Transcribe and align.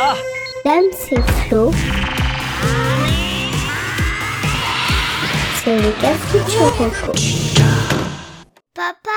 Ah 0.00 0.16
Dame, 0.64 0.84
c'est 0.92 1.20
Flo. 1.20 1.70
C'est 5.62 5.76
le 5.76 6.00
café 6.00 6.38
Papa, 8.74 9.10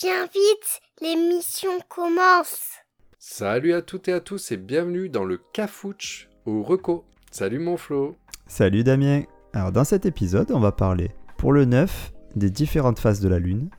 viens 0.00 0.24
vite, 0.26 0.80
l'émission 1.00 1.70
commence. 1.88 2.60
Salut 3.18 3.72
à 3.74 3.82
toutes 3.82 4.08
et 4.08 4.12
à 4.12 4.20
tous 4.20 4.52
et 4.52 4.56
bienvenue 4.56 5.08
dans 5.08 5.24
le 5.24 5.38
Cafouche 5.52 6.28
au 6.46 6.62
Reco. 6.62 7.04
Salut 7.30 7.58
mon 7.58 7.76
Flo. 7.76 8.16
Salut 8.46 8.84
Damien. 8.84 9.22
Alors 9.52 9.72
dans 9.72 9.84
cet 9.84 10.06
épisode, 10.06 10.50
on 10.52 10.60
va 10.60 10.72
parler 10.72 11.10
pour 11.38 11.52
le 11.52 11.64
9 11.64 12.12
des 12.36 12.50
différentes 12.50 12.98
phases 12.98 13.20
de 13.20 13.28
la 13.28 13.38
Lune. 13.38 13.70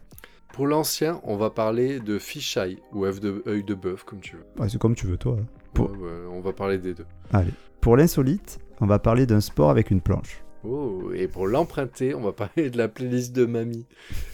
Pour 0.53 0.67
l'ancien, 0.67 1.21
on 1.23 1.37
va 1.37 1.49
parler 1.49 1.99
de 2.01 2.19
fisheye 2.19 2.77
ou 2.91 3.05
œuf 3.05 3.19
de, 3.21 3.41
œil 3.47 3.63
de 3.63 3.73
bœuf 3.73 4.03
comme 4.03 4.19
tu 4.19 4.35
veux. 4.35 4.45
Ouais, 4.59 4.67
c'est 4.67 4.77
comme 4.79 4.95
tu 4.95 5.07
veux 5.07 5.17
toi. 5.17 5.37
hein. 5.39 5.45
Pour- 5.73 5.91
Ouais, 5.91 5.97
ouais, 5.97 6.25
on 6.31 6.41
va 6.41 6.53
parler 6.53 6.77
des 6.77 6.93
deux. 6.93 7.05
Allez. 7.33 7.51
Pour 7.79 7.97
l'insolite, 7.97 8.59
on 8.79 8.85
va 8.85 8.99
parler 8.99 9.25
d'un 9.25 9.41
sport 9.41 9.69
avec 9.69 9.91
une 9.91 10.01
planche. 10.01 10.43
Oh, 10.63 11.11
et 11.15 11.27
pour 11.27 11.47
l'emprunter, 11.47 12.13
on 12.13 12.21
va 12.21 12.31
parler 12.33 12.69
de 12.69 12.77
la 12.77 12.87
playlist 12.87 13.33
de 13.33 13.45
mamie. 13.45 13.85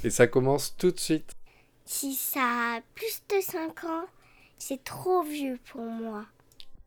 Et 0.04 0.10
ça 0.10 0.28
commence 0.28 0.76
tout 0.78 0.92
de 0.92 1.00
suite. 1.00 1.32
Si 1.86 2.14
ça 2.14 2.42
a 2.42 2.80
plus 2.96 3.22
de 3.30 3.42
5 3.42 3.84
ans, 3.86 4.06
c'est 4.58 4.84
trop 4.84 5.24
vieux 5.24 5.58
pour 5.72 5.82
moi. 5.84 6.26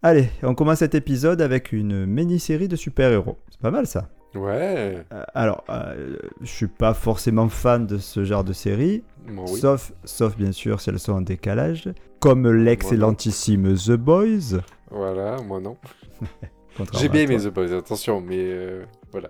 Allez, 0.03 0.29
on 0.43 0.55
commence 0.55 0.79
cet 0.81 0.95
épisode 0.95 1.41
avec 1.41 1.73
une 1.73 2.05
mini-série 2.07 2.69
de 2.69 2.77
super-héros. 2.77 3.39
C'est 3.51 3.61
pas 3.61 3.71
mal 3.71 3.87
ça. 3.87 4.11
Ouais, 4.35 5.05
Euh, 5.13 5.25
alors, 5.35 5.65
euh, 5.71 6.17
je 6.41 6.47
suis 6.47 6.69
pas 6.69 6.95
forcément 6.95 7.49
fan 7.49 7.87
de 7.87 7.99
ce 7.99 8.25
genre 8.25 8.45
de 8.45 8.53
série, 8.53 9.03
oui. 9.29 9.59
sauf, 9.59 9.93
sauf 10.05 10.37
bien 10.37 10.53
sûr 10.53 10.81
si 10.81 10.89
elles 10.91 11.01
sont 11.01 11.15
en 11.15 11.21
décalage, 11.21 11.89
comme 12.21 12.49
l'excellentissime 12.49 13.75
The 13.75 13.93
Boys. 13.93 14.61
Voilà, 14.91 15.39
moi 15.43 15.61
non. 15.61 15.77
J'ai 16.99 17.09
bien 17.09 17.23
aimé. 17.23 17.39
The 17.39 17.49
Boys, 17.49 17.73
attention, 17.73 18.21
mais 18.21 18.39
euh, 18.39 18.85
voilà. 19.11 19.29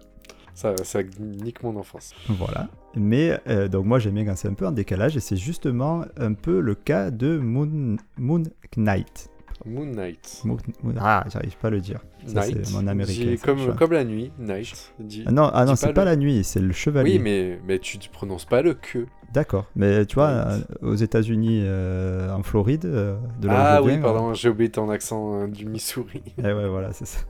Ça, 0.55 0.75
ça 0.83 1.01
nique 1.19 1.63
mon 1.63 1.77
enfance. 1.77 2.13
Voilà. 2.29 2.69
Mais 2.95 3.39
euh, 3.49 3.69
donc 3.69 3.87
moi 3.87 3.99
j'aime 3.99 4.15
bien 4.15 4.27
quand 4.27 4.37
c'est 4.37 4.49
un 4.49 4.55
peu 4.55 4.67
en 4.67 4.73
décalage 4.73 5.17
et 5.17 5.21
c'est 5.21 5.37
justement 5.37 6.05
un 6.19 6.35
peu 6.35 6.61
le 6.61 6.75
cas 6.75 7.11
de 7.11 7.39
Moon, 7.39 7.97
Moon 8.19 8.43
Knight. 8.77 9.31
Moon 9.67 9.87
Knight. 9.87 10.43
Moon- 10.45 10.59
ah, 10.99 11.25
j'arrive 11.33 11.57
pas 11.59 11.69
à 11.69 11.71
le 11.71 11.81
dire. 11.81 12.01
Ça, 12.27 12.43
c'est 12.43 12.73
mon 12.73 12.87
américain, 12.87 13.37
ça, 13.37 13.73
comme, 13.77 13.93
la 13.93 14.05
nuit, 14.05 14.33
Night. 14.39 14.93
Dis. 14.99 15.25
Ah 15.27 15.33
non, 15.33 15.51
ah 15.53 15.65
non 15.65 15.77
c'est 15.77 15.89
pas 15.89 15.93
pas 15.93 16.05
le- 16.05 16.11
la 16.11 16.17
nuit, 16.17 16.45
c'est 16.45 16.61
le 16.61 16.73
chevalier. 16.73 17.13
Oui, 17.13 17.19
mais, 17.19 17.61
mais 17.67 17.79
tu 17.79 17.99
ne 17.99 18.03
prononces 18.13 18.45
pas 18.45 18.63
le 18.63 18.75
que. 18.75 19.07
D'accord. 19.33 19.67
Mais 19.77 20.05
tu 20.07 20.17
vois, 20.17 20.29
euh, 20.29 20.59
aux 20.83 20.95
États-Unis, 20.97 21.61
euh, 21.65 22.35
en 22.35 22.43
Floride, 22.43 22.85
euh, 22.85 23.17
de 23.41 23.47
là 23.49 23.77
Ah 23.77 23.83
oui, 23.83 23.99
pardon, 23.99 24.35
j'ai 24.35 24.49
oublié 24.49 24.71
ton 24.71 24.91
accent 24.91 25.43
euh, 25.43 25.47
du 25.47 25.67
Missouri. 25.67 26.23
Eh 26.39 26.43
ouais, 26.43 26.69
voilà, 26.69 26.93
c'est 26.93 27.07
ça. 27.07 27.21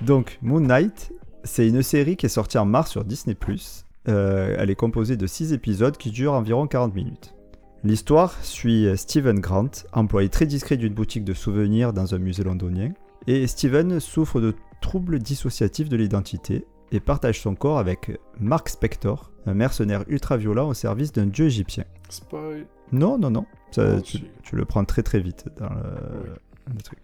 Donc, 0.00 0.38
Moon 0.42 0.60
Knight, 0.60 1.12
c'est 1.44 1.68
une 1.68 1.82
série 1.82 2.16
qui 2.16 2.26
est 2.26 2.30
sortie 2.30 2.58
en 2.58 2.64
mars 2.64 2.90
sur 2.90 3.04
Disney+. 3.04 3.36
Euh, 4.08 4.56
elle 4.58 4.70
est 4.70 4.74
composée 4.76 5.16
de 5.18 5.26
6 5.26 5.52
épisodes 5.52 5.96
qui 5.96 6.10
durent 6.10 6.32
environ 6.32 6.66
40 6.66 6.94
minutes. 6.94 7.34
L'histoire 7.82 8.34
suit 8.44 8.86
Steven 8.96 9.40
Grant, 9.40 9.70
employé 9.92 10.28
très 10.28 10.46
discret 10.46 10.76
d'une 10.76 10.92
boutique 10.92 11.24
de 11.24 11.32
souvenirs 11.32 11.92
dans 11.92 12.14
un 12.14 12.18
musée 12.18 12.44
londonien. 12.44 12.92
Et 13.26 13.46
Steven 13.46 14.00
souffre 14.00 14.40
de 14.40 14.54
troubles 14.82 15.18
dissociatifs 15.18 15.88
de 15.88 15.96
l'identité 15.96 16.66
et 16.92 17.00
partage 17.00 17.40
son 17.40 17.54
corps 17.54 17.78
avec 17.78 18.18
Mark 18.38 18.68
Spector, 18.68 19.30
un 19.46 19.54
mercenaire 19.54 20.04
ultra-violent 20.08 20.68
au 20.68 20.74
service 20.74 21.12
d'un 21.12 21.26
dieu 21.26 21.46
égyptien. 21.46 21.84
Spoil. 22.10 22.66
Non, 22.92 23.18
non, 23.18 23.30
non, 23.30 23.46
ça, 23.70 24.00
tu, 24.02 24.20
le 24.52 24.64
prends 24.64 24.84
très 24.84 25.02
très 25.02 25.20
vite 25.20 25.46
dans 25.58 25.68
le, 25.68 25.80
Oui. 26.24 26.74
le 26.74 26.82
truc. 26.82 26.98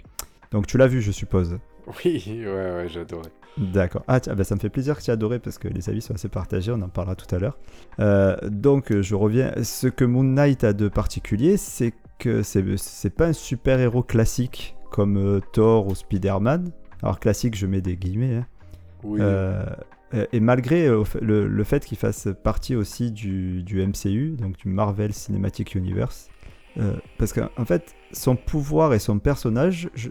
Donc 0.50 0.66
tu 0.66 0.76
l'as 0.78 0.88
vu, 0.88 1.00
je 1.00 1.12
suppose. 1.12 1.58
Oui, 2.04 2.22
ouais, 2.26 2.44
ouais, 2.46 2.86
j'adorais. 2.88 3.30
D'accord. 3.58 4.02
Ah, 4.08 4.20
tiens, 4.20 4.34
bah, 4.34 4.44
ça 4.44 4.54
me 4.54 4.60
fait 4.60 4.68
plaisir 4.68 4.96
que 4.98 5.02
tu 5.02 5.10
aies 5.10 5.14
adoré 5.14 5.38
parce 5.38 5.56
que 5.58 5.68
les 5.68 5.88
avis 5.88 6.02
sont 6.02 6.14
assez 6.14 6.28
partagés, 6.28 6.72
on 6.72 6.82
en 6.82 6.88
parlera 6.88 7.14
tout 7.16 7.32
à 7.34 7.38
l'heure. 7.38 7.56
Euh, 8.00 8.36
donc, 8.42 8.92
euh, 8.92 9.00
je 9.02 9.14
reviens. 9.14 9.52
Ce 9.62 9.86
que 9.86 10.04
Moon 10.04 10.24
Knight 10.24 10.62
a 10.64 10.72
de 10.72 10.88
particulier, 10.88 11.56
c'est 11.56 11.94
que 12.18 12.42
c'est 12.42 12.64
c'est 12.76 13.10
pas 13.10 13.26
un 13.28 13.32
super-héros 13.32 14.02
classique 14.02 14.76
comme 14.90 15.16
euh, 15.16 15.40
Thor 15.52 15.86
ou 15.86 15.94
Spider-Man. 15.94 16.70
Alors, 17.02 17.18
classique, 17.20 17.56
je 17.56 17.66
mets 17.66 17.80
des 17.80 17.96
guillemets. 17.96 18.36
hein. 18.36 18.46
Oui. 19.04 19.20
Euh, 19.22 19.64
et 20.32 20.40
malgré 20.40 20.88
le, 21.20 21.46
le 21.48 21.64
fait 21.64 21.84
qu'il 21.84 21.98
fasse 21.98 22.28
partie 22.44 22.76
aussi 22.76 23.10
du, 23.10 23.62
du 23.64 23.84
MCU, 23.84 24.36
donc 24.38 24.56
du 24.56 24.68
Marvel 24.68 25.12
Cinematic 25.12 25.74
Universe, 25.74 26.28
parce 27.18 27.32
qu'en 27.32 27.48
en 27.56 27.64
fait, 27.64 27.94
son 28.12 28.36
pouvoir 28.36 28.94
et 28.94 28.98
son 29.00 29.18
personnage 29.18 29.88
je- 29.94 30.10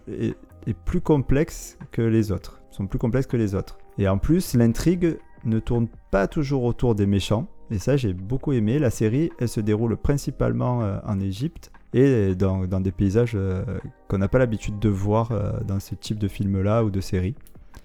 est 0.68 0.74
plus 0.74 1.02
complexe 1.02 1.78
que 1.92 2.02
les 2.02 2.32
autres, 2.32 2.62
sont 2.72 2.88
plus 2.88 3.00
complexes 3.00 3.28
que 3.28 3.38
les 3.38 3.56
autres. 3.56 3.78
Et 3.98 4.08
en 4.08 4.18
plus, 4.18 4.54
l'intrigue 4.54 5.18
ne 5.46 5.60
tourne 5.60 5.88
pas 6.12 6.28
toujours 6.28 6.64
autour 6.64 6.96
des 6.96 7.06
méchants, 7.06 7.48
et 7.72 7.80
ça 7.80 7.98
j'ai 7.98 8.14
beaucoup 8.14 8.54
aimé. 8.54 8.80
La 8.80 8.90
série, 8.90 9.32
elle 9.40 9.50
se 9.50 9.60
déroule 9.60 9.98
principalement 9.98 10.84
euh, 10.84 10.98
en 11.06 11.20
Égypte 11.20 11.72
et 11.94 12.36
dans, 12.36 12.66
dans 12.66 12.82
des 12.82 12.92
paysages 12.92 13.34
euh, 13.36 13.64
qu'on 14.08 14.18
n'a 14.18 14.28
pas 14.28 14.40
l'habitude 14.40 14.80
de 14.80 14.90
voir 14.90 15.32
euh, 15.32 15.60
dans 15.66 15.80
ce 15.80 15.96
type 15.96 16.20
de 16.20 16.28
film-là 16.28 16.84
ou 16.84 16.90
de 16.90 17.00
série. 17.00 17.36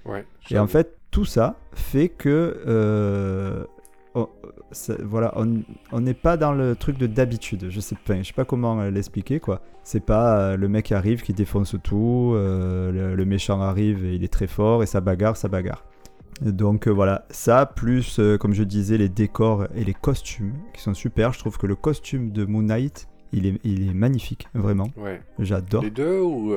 ouais. 0.05 0.27
Et 0.51 0.59
en 0.59 0.67
fait, 0.67 0.99
tout 1.11 1.25
ça 1.25 1.57
fait 1.73 2.09
que 2.09 3.67
on- 4.15 4.29
ça- 4.73 4.97
voilà, 5.05 5.35
on 5.93 6.01
n'est 6.01 6.15
pas 6.15 6.37
dans 6.37 6.53
le 6.53 6.75
truc 6.77 6.99
de 6.99 7.07
d'habitude. 7.07 7.67
Je 7.71 7.81
sais 7.81 7.97
pas, 8.07 8.17
je 8.19 8.23
sais 8.29 8.33
pas 8.33 8.45
comment 8.45 8.81
euh, 8.81 8.91
l'expliquer 8.91 9.41
quoi. 9.41 9.61
C'est 9.83 10.05
pas 10.05 10.39
euh, 10.39 10.57
le 10.57 10.69
mec 10.69 10.93
arrive 10.93 11.23
qui 11.23 11.33
défonce 11.33 11.77
tout, 11.83 12.33
euh, 12.35 12.91
le, 12.93 13.15
le 13.17 13.25
méchant 13.25 13.61
arrive 13.61 14.05
et 14.05 14.15
il 14.15 14.25
est 14.25 14.33
très 14.33 14.47
fort 14.47 14.83
et 14.83 14.87
ça 14.87 15.01
bagarre, 15.01 15.37
ça 15.37 15.49
bagarre. 15.49 15.85
Donc 16.43 16.87
euh, 16.89 16.91
voilà, 16.91 17.27
ça 17.31 17.67
plus 17.67 18.21
comme 18.41 18.55
je 18.55 18.63
disais 18.65 18.97
les 18.99 19.09
décors 19.09 19.67
et 19.75 19.85
les 19.85 19.95
costumes 19.95 20.55
qui 20.73 20.81
sont 20.81 20.95
super. 20.95 21.33
Je 21.33 21.39
trouve 21.39 21.59
que 21.59 21.67
le 21.67 21.77
costume 21.77 22.33
de 22.33 22.45
Moon 22.45 22.63
Knight, 22.63 23.09
il 23.33 23.47
est, 23.47 23.61
il 23.65 23.89
est 23.89 23.95
magnifique, 23.95 24.49
vraiment. 24.55 24.89
Ouais. 24.97 25.21
J'adore. 25.39 25.83
Les 25.83 25.91
deux 25.91 26.21
ou, 26.21 26.55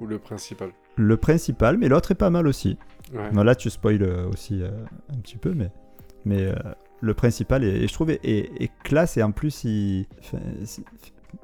ou 0.00 0.06
le 0.06 0.18
principal? 0.18 0.70
Le 0.96 1.16
principal, 1.16 1.78
mais 1.78 1.88
l'autre 1.88 2.10
est 2.12 2.16
pas 2.16 2.28
mal 2.30 2.46
aussi. 2.46 2.76
Ouais. 3.14 3.30
Non, 3.32 3.42
là, 3.42 3.54
tu 3.54 3.70
spoil 3.70 4.02
aussi 4.30 4.62
un 5.10 5.16
petit 5.20 5.38
peu, 5.38 5.54
mais, 5.54 5.70
mais 6.26 6.42
euh, 6.42 6.54
le 7.02 7.12
principal, 7.14 7.64
est, 7.64 7.82
et 7.82 7.86
je 7.88 7.92
trouve, 7.92 8.10
est, 8.10 8.20
est- 8.24 8.50
est 8.62 8.70
classe 8.84 9.16
et 9.18 9.22
en 9.22 9.32
plus, 9.32 9.64
il. 9.64 10.06
enfin, 10.20 10.38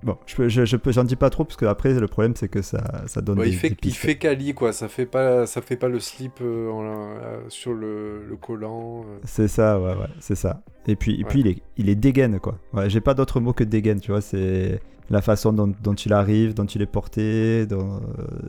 Bon, 0.02 0.18
je, 0.26 0.48
je, 0.50 0.64
je 0.66 0.76
peux, 0.76 0.92
j'en 0.92 1.02
dis 1.02 1.16
pas 1.16 1.30
trop 1.30 1.44
parce 1.44 1.56
que 1.56 1.64
après 1.64 1.94
le 1.94 2.06
problème 2.06 2.36
c'est 2.36 2.48
que 2.48 2.60
ça, 2.60 3.02
ça 3.06 3.22
donne 3.22 3.38
Ouais, 3.38 3.46
des, 3.46 3.52
il, 3.52 3.56
fait, 3.58 3.70
des 3.70 3.76
il 3.88 3.94
fait 3.94 4.16
Kali, 4.18 4.52
quoi. 4.52 4.74
Ça 4.74 4.86
fait 4.86 5.06
pas, 5.06 5.46
ça 5.46 5.62
fait 5.62 5.76
pas 5.76 5.88
le 5.88 5.98
slip 5.98 6.40
euh, 6.42 6.68
en- 6.70 6.84
euh, 6.84 7.40
sur 7.48 7.72
le, 7.72 8.22
le 8.28 8.36
collant. 8.36 9.00
euh. 9.08 9.18
C'est 9.24 9.48
ça, 9.48 9.80
ouais, 9.80 9.94
ouais, 9.94 10.06
c'est 10.20 10.34
ça. 10.34 10.62
Et 10.86 10.94
puis, 10.94 11.18
et 11.18 11.24
puis 11.24 11.40
il, 11.40 11.46
est, 11.48 11.62
il 11.78 11.88
est 11.88 11.94
dégaine, 11.94 12.38
quoi. 12.38 12.58
Ouais, 12.74 12.90
j'ai 12.90 13.00
pas 13.00 13.14
d'autre 13.14 13.40
mot 13.40 13.54
que 13.54 13.64
dégaine, 13.64 13.98
tu 13.98 14.10
vois. 14.10 14.20
C'est 14.20 14.78
la 15.08 15.22
façon 15.22 15.54
dont, 15.54 15.72
dont 15.82 15.94
il 15.94 16.12
arrive, 16.12 16.52
dont 16.52 16.66
il 16.66 16.82
est 16.82 16.86
porté, 16.86 17.64
dont, 17.66 18.02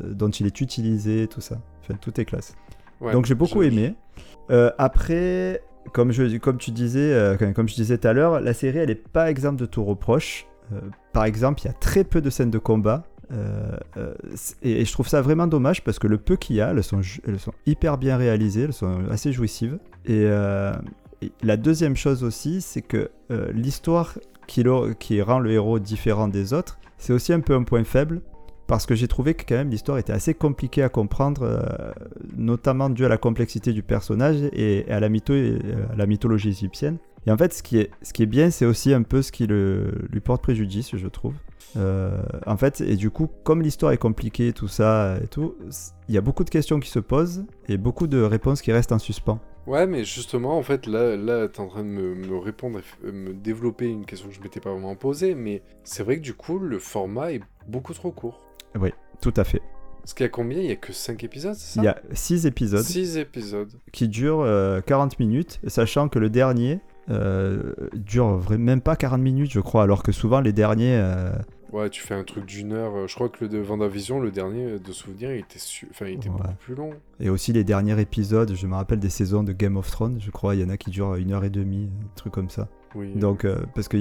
dont 0.09 0.29
il 0.29 0.45
est 0.45 0.59
utilisé, 0.59 1.27
tout 1.27 1.41
ça. 1.41 1.57
Enfin, 1.81 1.95
tout 2.01 2.19
est 2.19 2.25
classe. 2.25 2.53
Ouais, 2.99 3.13
Donc 3.13 3.25
j'ai 3.25 3.35
beaucoup 3.35 3.63
aimé. 3.63 3.95
Après, 4.77 5.61
comme, 5.93 6.11
je, 6.11 6.23
tu 6.23 6.71
disais, 6.71 7.13
euh, 7.13 7.35
comme 7.53 7.67
je 7.67 7.75
disais 7.75 7.97
tout 7.97 8.07
à 8.07 8.13
l'heure, 8.13 8.39
la 8.39 8.53
série 8.53 8.79
elle 8.79 8.89
est 8.89 9.07
pas 9.07 9.29
exempte 9.29 9.59
de 9.59 9.65
tout 9.65 9.83
reproche. 9.83 10.45
Euh, 10.73 10.79
par 11.13 11.25
exemple, 11.25 11.61
il 11.61 11.65
y 11.65 11.69
a 11.69 11.73
très 11.73 12.03
peu 12.03 12.21
de 12.21 12.29
scènes 12.29 12.51
de 12.51 12.57
combat. 12.57 13.03
euh, 13.31 14.13
et, 14.61 14.85
je 14.85 14.91
trouve 14.91 15.07
ça 15.07 15.21
vraiment 15.21 15.47
dommage 15.47 15.83
parce 15.83 15.99
que 15.99 16.07
le 16.07 16.17
peu 16.17 16.35
qu'il 16.35 16.55
y 16.55 16.61
a, 16.61 16.71
elles 16.71 16.83
sont, 16.83 17.01
hyper 17.65 17.97
bien 17.97 18.17
réalisées, 18.17 18.63
elles 18.63 18.73
sont 18.73 19.01
assez 19.09 19.31
jouissives. 19.31 19.79
Et, 20.05 20.27
la 21.43 21.57
deuxième 21.57 21.97
chose 21.97 22.23
aussi, 22.23 22.61
c'est 22.61 22.81
que 22.81 23.09
l'histoire 23.53 24.17
qui 24.47 25.21
rend 25.21 25.39
le 25.39 25.51
héros 25.51 25.79
différent 25.79 26.27
des 26.27 26.53
autres, 26.53 26.79
c'est 26.97 27.13
aussi 27.13 27.33
un 27.33 27.39
peu 27.39 27.55
un 27.55 27.63
point 27.63 27.83
faible 27.83 28.21
parce 28.69 28.85
que 28.85 28.93
j'ai 28.93 29.07
trouvé 29.07 29.33
que 29.33 29.43
quand 29.49 29.55
même 29.55 29.71
l'histoire 29.71 29.97
était 29.97 30.13
assez 30.13 30.35
compliquée 30.35 30.83
à 30.83 30.89
comprendre, 30.89 31.41
euh, 31.41 31.91
notamment 32.37 32.91
dû 32.91 33.03
à 33.03 33.09
la 33.09 33.17
complexité 33.17 33.73
du 33.73 33.81
personnage 33.81 34.37
et 34.53 34.85
à 34.89 34.99
la, 34.99 35.09
mytho- 35.09 35.33
euh, 35.33 35.59
à 35.91 35.95
la 35.95 36.05
mythologie 36.05 36.49
égyptienne. 36.49 36.97
Et 37.25 37.31
en 37.31 37.37
fait, 37.37 37.51
ce 37.51 37.63
qui 37.63 37.79
est, 37.79 37.89
ce 38.03 38.13
qui 38.13 38.21
est 38.21 38.27
bien, 38.27 38.51
c'est 38.51 38.67
aussi 38.67 38.93
un 38.93 39.01
peu 39.01 39.23
ce 39.23 39.31
qui 39.31 39.47
lui 39.47 40.19
porte 40.23 40.43
préjudice, 40.43 40.95
je 40.95 41.07
trouve. 41.07 41.33
Euh, 41.77 42.21
en 42.45 42.57
fait, 42.57 42.81
et 42.81 42.95
du 42.95 43.09
coup, 43.09 43.27
comme 43.43 43.63
l'histoire 43.63 43.91
est 43.91 43.97
compliquée, 43.97 44.53
tout 44.53 44.67
ça 44.67 45.17
et 45.23 45.27
tout, 45.27 45.55
il 46.07 46.13
y 46.13 46.17
a 46.19 46.21
beaucoup 46.21 46.43
de 46.43 46.51
questions 46.51 46.79
qui 46.79 46.91
se 46.91 46.99
posent 46.99 47.45
et 47.67 47.77
beaucoup 47.77 48.05
de 48.05 48.21
réponses 48.21 48.61
qui 48.61 48.71
restent 48.71 48.91
en 48.91 48.99
suspens. 48.99 49.39
Ouais, 49.65 49.87
mais 49.87 50.03
justement, 50.03 50.57
en 50.57 50.63
fait, 50.63 50.85
là, 50.85 51.17
là 51.17 51.47
t'es 51.47 51.59
en 51.59 51.67
train 51.67 51.83
de 51.83 51.87
me, 51.87 52.37
répondre, 52.37 52.79
et 53.03 53.11
me 53.11 53.33
développer 53.33 53.87
une 53.87 54.05
question 54.05 54.29
que 54.29 54.35
je 54.35 54.41
m'étais 54.41 54.59
pas 54.59 54.71
vraiment 54.71 54.95
posée, 54.95 55.33
mais 55.33 55.63
c'est 55.83 56.03
vrai 56.03 56.17
que 56.17 56.23
du 56.23 56.35
coup, 56.35 56.59
le 56.59 56.77
format 56.77 57.33
est 57.33 57.41
beaucoup 57.67 57.95
trop 57.95 58.11
court. 58.11 58.41
Tout 59.21 59.33
à 59.35 59.43
fait. 59.43 59.61
Parce 60.01 60.13
qu'il 60.13 60.23
y 60.23 60.27
a 60.27 60.29
combien? 60.29 60.59
Il 60.59 60.65
y 60.67 60.71
a 60.71 60.75
que 60.77 60.93
5 60.93 61.23
épisodes, 61.25 61.53
c'est 61.55 61.75
ça? 61.75 61.81
Il 61.81 61.85
y 61.85 61.87
a 61.89 61.99
6 62.13 62.45
épisodes 62.45 62.83
6 62.83 63.17
épisodes. 63.17 63.69
qui 63.91 64.07
durent 64.07 64.39
euh, 64.41 64.79
40 64.81 65.19
minutes, 65.19 65.59
sachant 65.67 66.07
que 66.07 66.19
le 66.19 66.29
dernier 66.29 66.79
euh, 67.09 67.73
dure 67.93 68.41
même 68.57 68.81
pas 68.81 68.95
40 68.95 69.19
minutes, 69.21 69.51
je 69.51 69.59
crois, 69.59 69.83
alors 69.83 70.01
que 70.03 70.11
souvent 70.11 70.39
les 70.39 70.53
derniers, 70.53 70.95
euh, 70.97 71.31
Ouais, 71.71 71.89
tu 71.91 72.01
fais 72.01 72.15
un 72.15 72.23
truc 72.23 72.45
d'une 72.45 72.71
heure. 72.73 72.95
euh, 72.95 73.07
Je 73.07 73.13
crois 73.13 73.29
que 73.29 73.43
le 73.43 73.47
de 73.49 73.59
Vendavision, 73.59 74.19
le 74.19 74.31
dernier 74.31 74.65
euh, 74.65 74.79
de 74.79 74.91
souvenir, 74.91 75.31
il 75.33 75.39
était, 75.41 75.59
su- 75.59 75.87
enfin, 75.91 76.05
il 76.07 76.13
était 76.15 76.29
Ouais. 76.29 76.35
beaucoup 76.37 76.53
plus 76.59 76.73
long. 76.75 76.91
Et 77.19 77.29
aussi 77.29 77.53
les 77.53 77.63
derniers 77.63 77.99
épisodes, 77.99 78.55
je 78.55 78.65
me 78.67 78.73
rappelle 78.75 78.99
des 78.99 79.09
saisons 79.09 79.43
de 79.43 79.51
Game 79.51 79.77
of 79.77 79.91
Thrones, 79.91 80.17
je 80.19 80.31
crois, 80.31 80.55
il 80.55 80.61
y 80.61 80.63
en 80.63 80.69
a 80.69 80.77
qui 80.77 80.89
durent 80.89 81.15
une 81.15 81.31
heure 81.33 81.43
et 81.43 81.51
demie, 81.51 81.89
un 82.03 82.15
truc 82.15 82.33
comme 82.33 82.49
ça. 82.49 82.69
Oui. 82.95 83.13
Donc, 83.15 83.45
parce 83.75 83.87
que. 83.87 83.97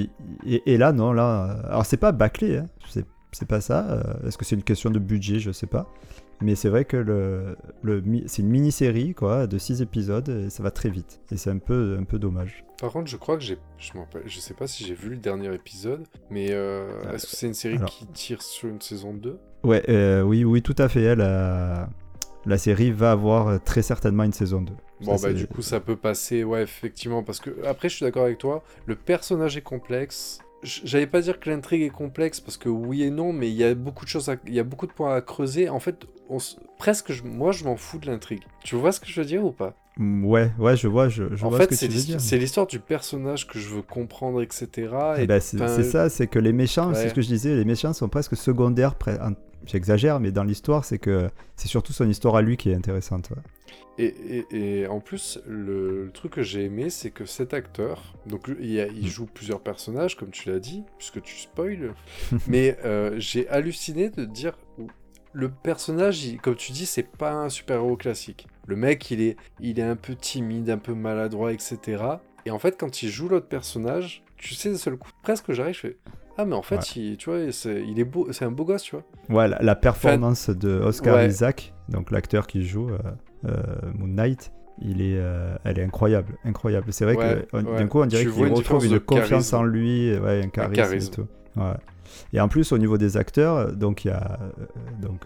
Et, 0.47 0.63
et 0.65 0.79
là, 0.79 0.93
non, 0.93 1.13
là. 1.13 1.61
Alors, 1.69 1.85
c'est 1.85 1.99
pas 1.99 2.13
bâclé, 2.13 2.57
hein, 2.59 2.67
c'est 2.89 3.05
c'est 3.39 3.49
pas 3.49 3.61
ça. 3.61 3.87
euh, 3.91 4.27
Est-ce 4.29 4.37
que 4.39 4.45
c'est 4.45 4.57
une 4.57 4.63
question 4.63 4.91
de 4.91 4.99
budget 4.99 5.39
Je 5.39 5.51
sais 5.53 5.67
pas. 5.67 5.87
Mais 6.41 6.55
c'est 6.55 6.69
vrai 6.69 6.85
que 6.85 6.97
le, 6.97 7.57
le, 7.83 8.03
c'est 8.27 8.43
une 8.43 8.49
mini-série, 8.49 9.13
quoi, 9.15 9.47
de 9.49 9.59
6 9.59 9.83
épisodes, 9.83 10.29
et 10.29 10.51
ça 10.51 10.63
va 10.63 10.71
très 10.71 10.89
vite. 10.89 11.21
Et 11.33 11.37
c'est 11.37 11.51
un 11.51 11.59
peu, 11.59 11.97
un 11.99 12.05
peu 12.05 12.19
dommage. 12.21 12.65
Par 12.81 12.93
contre, 12.93 13.11
je 13.11 13.17
crois 13.17 13.37
que 13.37 13.43
j'ai, 13.43 13.59
je 13.79 13.91
je 14.25 14.39
sais 14.39 14.55
pas 14.55 14.69
si 14.69 14.85
j'ai 14.85 14.95
vu 14.95 15.11
le 15.11 15.17
dernier 15.17 15.53
épisode, 15.53 16.05
mais 16.31 16.53
euh, 16.53 16.87
Euh, 17.07 17.13
est-ce 17.15 17.27
que 17.27 17.33
c'est 17.37 17.47
une 17.49 17.55
série 17.55 17.75
alors. 17.77 17.89
qui 17.91 18.07
tire 18.07 18.41
sur 18.43 18.69
une 18.69 18.81
saison 18.81 19.15
2 19.15 19.37
Ouais, 19.65 19.83
euh, 19.89 20.23
oui, 20.23 20.45
oui, 20.45 20.63
tout 20.63 20.77
à 20.79 20.89
fait. 20.89 21.03
elle, 21.03 21.19
La, 21.19 21.89
la 22.47 22.59
série 22.59 22.93
va 22.93 23.11
avoir 23.11 23.61
très 23.65 23.83
certainement 23.83 24.23
une 24.23 24.33
saison 24.33 24.61
2. 24.63 24.73
Bon, 25.01 25.17
Ça, 25.19 25.29
bah, 25.29 25.33
du 25.35 25.47
coup, 25.49 25.63
ça 25.63 25.81
peut 25.81 25.97
passer, 25.97 26.45
ouais, 26.45 26.63
effectivement, 26.63 27.25
parce 27.25 27.41
que 27.41 27.51
après, 27.67 27.89
je 27.89 27.97
suis 27.97 28.05
d'accord 28.05 28.25
avec 28.25 28.39
toi, 28.39 28.63
le 28.87 28.95
personnage 28.95 29.57
est 29.57 29.63
complexe. 29.63 30.39
J'allais 30.63 31.07
pas 31.07 31.21
dire 31.21 31.39
que 31.39 31.49
l'intrigue 31.51 31.83
est 31.83 31.89
complexe 31.91 32.41
parce 32.41 32.57
que 32.57 32.69
oui 32.69 33.03
et 33.05 33.11
non, 33.11 33.33
mais 33.33 33.49
il 33.49 33.55
y 33.55 33.63
a 33.65 33.75
beaucoup 33.75 34.05
de 34.05 34.11
choses, 34.11 34.29
il 34.47 34.55
y 34.55 34.59
a 34.59 34.65
beaucoup 34.65 34.87
de 34.89 34.93
points 34.93 35.15
à 35.15 35.21
creuser. 35.21 35.69
En 35.69 35.79
fait, 35.79 36.07
on 36.29 36.39
presque, 36.79 37.13
je- 37.13 37.23
moi, 37.23 37.53
je 37.53 37.65
m'en 37.65 37.77
fous 37.77 37.99
de 37.99 38.07
l'intrigue. 38.07 38.43
Tu 38.65 38.75
vois 38.75 38.91
ce 38.93 38.99
que 39.01 39.07
je 39.07 39.21
veux 39.21 39.27
dire 39.27 39.45
ou 39.45 39.53
pas? 39.53 39.75
Mm, 39.99 40.25
Ouais, 40.25 40.51
ouais, 40.59 40.77
je 40.77 40.89
vois, 40.89 41.09
je, 41.09 41.35
je 41.35 41.45
En 41.45 41.49
vois 41.51 41.59
fait, 41.59 41.65
ce 41.65 41.69
que 41.71 41.75
c'est 41.77 41.87
tu 41.87 41.93
veux 41.93 41.99
l'histo- 41.99 42.11
dire. 42.13 42.21
c'est 42.21 42.39
l'histoire 42.39 42.67
du 42.67 42.81
personnage 42.81 43.47
que 43.47 43.59
je 43.61 43.69
veux 43.69 43.83
comprendre, 43.83 44.43
etc. 44.43 44.67
Et 45.19 45.27
ben, 45.27 45.41
c'est 45.41 45.83
ça, 45.85 46.09
c'est 46.11 46.27
que 46.27 46.39
les 46.41 46.53
méchants, 46.53 46.93
c'est 46.95 47.09
ce 47.11 47.15
que 47.15 47.23
je 47.23 47.29
disais, 47.29 47.55
les 47.55 47.65
méchants 47.65 47.93
sont 47.93 48.09
presque 48.09 48.37
secondaires. 48.37 48.95
en- 49.21 49.33
J'exagère, 49.67 50.21
mais 50.21 50.31
dans 50.33 50.45
l'histoire, 50.45 50.85
c'est 50.85 50.99
que 50.99 51.29
c'est 51.57 51.69
surtout 51.69 51.93
son 51.93 52.09
histoire 52.09 52.37
à 52.37 52.43
lui 52.43 52.57
qui 52.57 52.71
est 52.71 52.75
intéressante. 52.75 53.31
ouais. 53.31 53.43
Et, 54.01 54.45
et- 54.53 54.81
et 54.83 54.87
en 54.87 55.01
plus, 55.01 55.41
le, 55.47 56.05
le 56.05 56.11
truc 56.13 56.35
que 56.35 56.43
j'ai 56.43 56.65
aimé, 56.65 56.89
c'est 56.89 57.11
que 57.11 57.27
cet 57.27 57.53
acteur, 57.53 58.15
donc 58.27 58.49
il, 58.61 58.79
a- 58.81 58.87
il 58.87 59.05
Mm. 59.07 59.09
joue 59.09 59.27
plusieurs 59.27 59.61
personnages, 59.61 60.17
comme 60.17 60.31
tu 60.31 60.49
l'as 60.51 60.61
dit, 60.61 60.85
puisque 60.99 61.21
tu 61.23 61.37
spoil, 61.37 61.95
mais 62.49 62.79
euh, 62.85 63.17
j'ai 63.19 63.49
halluciné 63.49 64.09
de 64.11 64.25
dire 64.25 64.57
le 65.33 65.51
personnage, 65.51 66.25
il- 66.25 66.41
comme 66.41 66.55
tu 66.57 66.71
dis, 66.73 66.87
c'est 66.87 67.03
pas 67.09 67.33
un 67.33 67.49
super-héros 67.49 67.97
classique. 67.97 68.47
Le 68.67 68.77
mec, 68.77 69.11
il 69.11 69.21
est, 69.21 69.37
il 69.61 69.79
est 69.81 69.83
un 69.83 69.97
peu 69.97 70.15
timide, 70.15 70.71
un 70.71 70.79
peu 70.79 70.95
maladroit, 70.95 71.53
etc. 71.53 72.03
Et 72.47 72.51
en 72.53 72.59
fait, 72.61 72.79
quand 72.79 73.03
il 73.03 73.09
joue 73.11 73.29
l'autre 73.29 73.49
personnage, 73.49 74.23
tu 74.37 74.55
sais, 74.55 74.71
d'un 74.71 74.77
seul 74.79 74.97
coup, 74.97 75.11
presque 75.23 75.53
j'arrive, 75.53 75.75
je 75.75 75.81
fais 75.81 75.97
ah 76.39 76.45
mais 76.45 76.55
en 76.55 76.63
fait, 76.63 76.77
Ouais. 76.77 76.83
il, 76.97 77.17
tu 77.17 77.31
vois, 77.31 77.53
c'est, 77.53 77.83
il 77.87 77.99
est 78.01 78.05
beau, 78.05 78.29
c'est 78.33 78.45
un 78.45 78.51
beau 78.51 78.65
gosse, 78.65 78.83
tu 78.83 78.97
vois. 78.97 79.05
Ouais, 79.29 79.49
la, 79.49 79.59
la 79.61 79.75
performance 79.75 80.49
de 80.51 80.71
Oscar 80.81 81.17
ouais. 81.17 81.27
Isaac, 81.29 81.75
donc 81.89 82.11
l'acteur 82.11 82.47
qui 82.47 82.65
joue 82.65 82.89
euh, 82.91 82.99
euh, 83.47 83.57
Moon 83.95 84.07
Knight, 84.09 84.53
il 84.81 85.03
est, 85.03 85.19
euh, 85.19 85.57
elle 85.65 85.79
est 85.79 85.83
incroyable, 85.85 86.37
incroyable. 86.45 86.93
C'est 86.93 87.05
vrai 87.05 87.17
Ouais, 87.17 87.47
que 87.53 87.77
d'un 87.77 87.87
coup, 87.89 88.01
on 88.01 88.07
dirait 88.07 88.25
Tu 88.25 88.31
qu'il 88.33 88.47
une 88.47 88.53
retrouve 88.55 88.87
une 88.87 89.01
confiance 89.01 89.53
en 89.53 89.65
lui, 89.65 90.17
ouais, 90.17 90.43
un 90.45 90.49
charisme, 90.49 90.73
charisme. 90.75 91.13
et 91.13 91.17
tout. 91.17 91.27
Et 92.33 92.41
en 92.41 92.49
plus, 92.49 92.73
au 92.73 92.79
niveau 92.79 92.97
des 92.97 93.17
acteurs, 93.17 93.73
donc 93.73 94.05
il 94.05 94.09
y 94.09 94.11
a 94.13 94.39
donc 95.03 95.23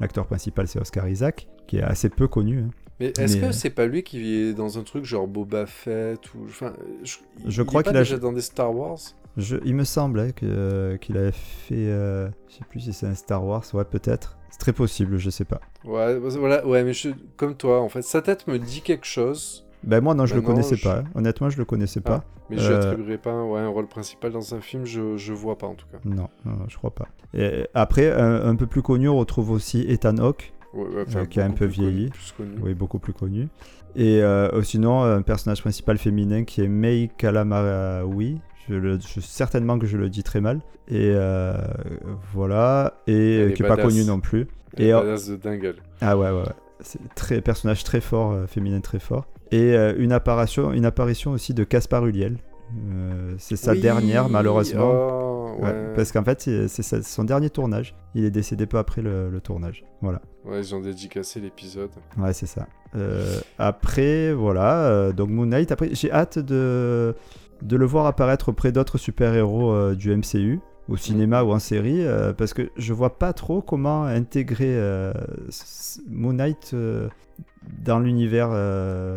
l'acteur 0.00 0.26
principal, 0.26 0.66
c'est 0.68 0.80
Oscar 0.80 1.08
Isaac, 1.08 1.48
qui 1.66 1.78
est 1.78 1.82
assez 1.82 2.08
peu 2.08 2.28
connu. 2.28 2.60
hein. 2.60 2.70
Mais 3.00 3.12
est-ce 3.18 3.36
Mais, 3.38 3.48
que 3.48 3.52
c'est 3.52 3.70
pas 3.70 3.86
lui 3.86 4.02
qui 4.04 4.34
est 4.36 4.52
dans 4.54 4.78
un 4.78 4.82
truc 4.82 5.04
genre 5.04 5.26
Boba 5.26 5.66
Fett 5.66 6.20
ou 6.34 6.44
enfin 6.44 6.72
je, 7.02 7.16
Je 7.48 7.62
il 7.62 7.66
crois 7.66 7.80
est 7.80 7.84
pas 7.84 7.90
qu'il 7.90 7.96
a- 7.96 8.00
déjà 8.00 8.18
dans 8.18 8.32
des 8.32 8.40
Star 8.42 8.72
Wars? 8.74 8.98
Je, 9.36 9.56
il 9.64 9.74
me 9.74 9.84
semble 9.84 10.20
hein, 10.20 10.30
que, 10.32 10.44
euh, 10.46 10.96
qu'il 10.98 11.16
avait 11.16 11.32
fait, 11.32 11.74
euh, 11.88 12.28
je 12.48 12.56
sais 12.56 12.64
plus 12.68 12.80
si 12.80 12.92
c'est 12.92 13.06
un 13.06 13.14
Star 13.14 13.44
Wars, 13.44 13.64
ouais 13.74 13.84
peut-être. 13.84 14.36
C'est 14.50 14.58
très 14.58 14.72
possible, 14.74 15.16
je 15.16 15.30
sais 15.30 15.46
pas. 15.46 15.60
Ouais, 15.84 16.18
bah, 16.20 16.28
voilà, 16.38 16.66
ouais, 16.66 16.84
mais 16.84 16.92
je, 16.92 17.08
comme 17.36 17.54
toi 17.54 17.80
en 17.80 17.88
fait, 17.88 18.02
sa 18.02 18.20
tête 18.20 18.46
me 18.46 18.58
dit 18.58 18.82
quelque 18.82 19.06
chose, 19.06 19.64
Ben 19.84 20.02
moi 20.02 20.14
non, 20.14 20.26
je 20.26 20.34
le 20.34 20.40
Maintenant, 20.42 20.54
connaissais 20.56 20.76
je- 20.76 20.84
pas. 20.84 20.98
hein. 20.98 21.04
Honnêtement, 21.14 21.48
je 21.48 21.56
le 21.58 21.64
connaissais 21.64 22.00
pas. 22.02 22.24
mais 22.50 22.58
je 22.58 22.64
Euh, 22.66 22.68
lui 22.68 22.74
attribuerai 22.86 23.18
pas 23.18 23.30
un, 23.32 23.44
ouais, 23.48 23.60
un 23.60 23.68
rôle 23.68 23.86
principal 23.88 24.32
dans 24.32 24.54
un 24.54 24.60
film, 24.60 24.84
je, 24.84 25.16
je 25.16 25.32
vois 25.32 25.56
pas 25.56 25.66
en 25.66 25.74
tout 25.74 25.86
cas. 25.90 25.98
Non, 26.04 26.28
non, 26.44 26.52
non, 26.52 26.66
je 26.68 26.76
crois 26.76 26.94
pas. 26.94 27.08
Et 27.32 27.66
après, 27.72 28.12
un, 28.12 28.46
un 28.46 28.54
peu 28.56 28.66
plus 28.66 28.82
connu, 28.82 29.08
on 29.08 29.16
retrouve 29.16 29.50
aussi 29.50 29.80
Ethan 29.88 30.18
Hawke, 30.18 30.52
Ouais, 30.74 30.84
ouais, 30.84 31.04
enfin, 31.06 31.20
Euh, 31.20 31.24
qui 31.26 31.38
a 31.40 31.44
un 31.44 31.50
peu 31.50 31.66
connu- 31.66 31.70
vieilli. 31.90 32.08
plus 32.10 32.34
oui, 32.62 32.72
beaucoup 32.74 32.98
plus 32.98 33.12
connu. 33.12 33.48
Et 33.94 34.22
euh, 34.22 34.62
sinon, 34.62 35.02
un 35.02 35.20
personnage 35.20 35.60
principal 35.60 35.98
féminin 35.98 36.44
qui 36.44 36.62
est 36.62 36.68
Mei 36.68 37.10
Calamarawi. 37.18 38.40
Je 38.68 38.74
le, 38.74 38.98
je- 39.00 39.20
certainement 39.20 39.78
que 39.78 39.86
je 39.86 39.96
le 39.96 40.08
dis 40.08 40.22
très 40.22 40.40
mal. 40.40 40.60
Et 40.88 41.12
euh, 41.14 41.54
voilà. 42.32 42.94
Et 43.06 43.12
euh, 43.40 43.50
qui 43.52 43.62
est 43.62 43.68
pas 43.68 43.76
connu 43.76 44.04
non 44.04 44.20
plus. 44.20 44.46
Et 44.76 44.86
Et, 44.86 44.92
euh, 44.94 45.00
badass 45.00 45.28
de 45.28 45.36
dingue. 45.36 45.74
Ah 46.00 46.16
ouais, 46.16 46.30
ouais, 46.30 46.38
ouais. 46.40 46.44
C'est 46.80 47.00
très 47.14 47.40
personnage 47.40 47.84
très 47.84 48.00
fort, 48.00 48.32
euh, 48.32 48.46
féminin 48.46 48.80
très 48.80 48.98
fort. 48.98 49.26
Et 49.50 49.74
euh, 49.76 49.94
une 49.98 50.12
apparition, 50.12 50.72
une 50.72 50.84
apparition 50.86 51.32
aussi 51.32 51.54
de 51.54 51.64
Caspar 51.64 52.06
Ulliel. 52.06 52.38
Euh, 52.90 53.34
c'est 53.38 53.56
sa 53.56 53.72
Oui, 53.72 53.80
dernière, 53.80 54.28
malheureusement. 54.30 54.90
oh, 54.90 55.56
ouais. 55.58 55.64
Ouais, 55.66 55.92
parce 55.94 56.10
qu'en 56.10 56.24
fait, 56.24 56.40
c'est 56.40 57.02
son 57.02 57.24
dernier 57.24 57.50
tournage. 57.50 57.94
Il 58.14 58.24
est 58.24 58.30
décédé 58.30 58.64
peu 58.66 58.78
après 58.78 59.02
le, 59.02 59.28
le 59.28 59.40
tournage. 59.42 59.84
Voilà. 60.00 60.22
Ouais, 60.46 60.60
ils 60.60 60.74
ont 60.74 60.80
dédicacé 60.80 61.38
l'épisode. 61.40 61.90
Ouais, 62.16 62.32
c'est 62.32 62.46
ça. 62.46 62.66
Euh, 62.96 63.38
après, 63.58 64.32
voilà. 64.32 64.86
euh, 64.86 65.12
donc 65.12 65.28
Moon 65.28 65.44
Knight. 65.46 65.70
Après, 65.70 65.90
j'ai 65.94 66.10
hâte 66.10 66.38
de, 66.38 67.14
de 67.62 67.76
le 67.76 67.86
voir 67.86 68.06
apparaître 68.06 68.50
auprès 68.50 68.72
d'autres 68.72 68.98
super-héros 68.98 69.70
euh, 69.72 69.94
du 69.94 70.14
MCU, 70.14 70.60
au 70.88 70.96
cinéma 70.96 71.44
ou 71.44 71.52
en 71.52 71.58
série, 71.58 72.04
euh, 72.04 72.32
parce 72.32 72.52
que 72.54 72.70
je 72.76 72.92
vois 72.92 73.18
pas 73.18 73.32
trop 73.32 73.62
comment 73.62 74.04
intégrer 74.04 74.74
euh, 74.76 75.12
Moon 76.08 76.32
Knight 76.34 76.72
euh, 76.74 77.08
dans 77.84 77.98
l'univers 78.00 78.48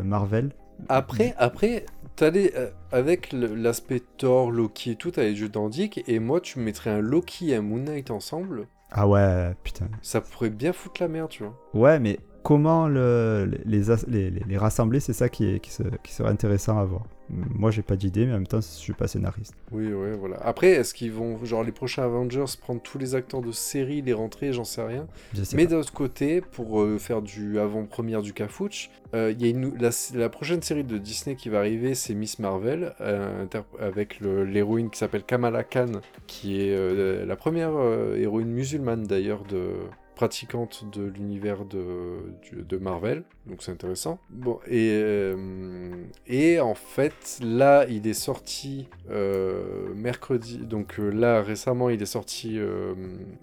Marvel. 0.03 0.51
Après, 0.89 1.33
après, 1.37 1.85
t'allais 2.15 2.53
avec 2.91 3.33
l'aspect 3.33 4.01
Thor, 4.17 4.51
Loki 4.51 4.91
et 4.91 4.95
tout, 4.95 5.11
t'allais 5.11 5.33
du 5.33 5.49
dandique, 5.49 6.03
et 6.07 6.19
moi 6.19 6.39
tu 6.41 6.59
mettrais 6.59 6.91
un 6.91 6.99
Loki 7.01 7.51
et 7.51 7.55
un 7.55 7.61
Moon 7.61 7.79
Knight 7.79 8.11
ensemble, 8.11 8.67
Ah 8.91 9.07
ouais, 9.07 9.53
putain. 9.63 9.87
ça 10.01 10.21
pourrait 10.21 10.49
bien 10.51 10.71
foutre 10.73 11.01
la 11.01 11.07
merde, 11.07 11.29
tu 11.29 11.43
vois. 11.43 11.55
Ouais, 11.73 11.99
mais 11.99 12.19
comment 12.45 12.87
le, 12.87 13.49
les, 13.65 13.89
as- 13.91 14.05
les, 14.07 14.29
les- 14.29 14.43
les 14.47 14.57
rassembler, 14.57 14.99
c'est 14.99 15.13
ça 15.13 15.29
qui, 15.29 15.55
est, 15.55 15.59
qui, 15.59 15.71
se- 15.71 15.83
qui 16.03 16.13
serait 16.13 16.29
intéressant 16.29 16.77
à 16.79 16.85
voir. 16.85 17.01
Moi, 17.27 17.71
j'ai 17.71 17.81
pas 17.81 17.95
d'idée, 17.95 18.27
mais 18.27 18.33
en 18.33 18.35
même 18.35 18.45
temps, 18.45 18.61
je 18.61 18.67
suis 18.67 18.93
pas 18.93 19.07
scénariste. 19.07 19.55
Oui, 19.71 19.91
ouais, 19.91 20.13
voilà. 20.15 20.37
Après, 20.43 20.67
est-ce 20.67 20.93
qu'ils 20.93 21.11
vont, 21.11 21.43
genre 21.43 21.63
les 21.63 21.71
prochains 21.71 22.03
Avengers, 22.03 22.45
prendre 22.61 22.81
tous 22.83 22.99
les 22.99 23.15
acteurs 23.15 23.41
de 23.41 23.51
série, 23.51 24.03
les 24.03 24.13
rentrer, 24.13 24.53
j'en 24.53 24.63
sais 24.63 24.83
rien. 24.85 25.07
Je 25.33 25.43
sais 25.43 25.57
Mais 25.57 25.65
d'un 25.65 25.77
autre 25.77 25.91
côté, 25.91 26.41
pour 26.41 26.81
euh, 26.83 26.99
faire 26.99 27.23
du 27.23 27.57
avant-première 27.57 28.21
du 28.21 28.31
Cafouche, 28.31 28.91
euh, 29.15 29.33
y 29.39 29.45
a 29.45 29.47
une, 29.47 29.73
la, 29.79 29.89
la 30.13 30.29
prochaine 30.29 30.61
série 30.61 30.83
de 30.83 30.99
Disney 30.99 31.35
qui 31.35 31.49
va 31.49 31.57
arriver, 31.57 31.95
c'est 31.95 32.13
Miss 32.13 32.37
Marvel, 32.37 32.93
euh, 33.01 33.47
avec 33.79 34.19
l'héroïne 34.21 34.91
qui 34.91 34.99
s'appelle 34.99 35.23
Kamala 35.23 35.63
Khan, 35.63 35.93
qui 36.27 36.61
est 36.61 36.75
euh, 36.75 37.25
la 37.25 37.35
première 37.35 37.73
héroïne 38.15 38.49
musulmane 38.51 39.01
d'ailleurs 39.03 39.43
de 39.45 39.71
pratiquante 40.15 40.85
de 40.91 41.03
l'univers 41.03 41.65
de, 41.65 42.77
Marvel, 42.77 43.23
donc 43.45 43.61
c'est 43.61 43.71
intéressant. 43.71 44.19
Bon, 44.29 44.59
et, 44.67 44.91
euh, 44.93 46.05
et 46.27 46.59
en 46.59 46.75
fait, 46.75 47.39
là, 47.41 47.85
il 47.87 48.07
est 48.07 48.13
sorti 48.13 48.87
euh, 49.11 49.93
mercredi, 49.93 50.57
donc 50.59 50.99
euh, 50.99 51.09
là, 51.09 51.41
récemment, 51.41 51.89
il 51.89 52.01
est 52.01 52.07
sorti 52.07 52.57
euh, 52.57 52.93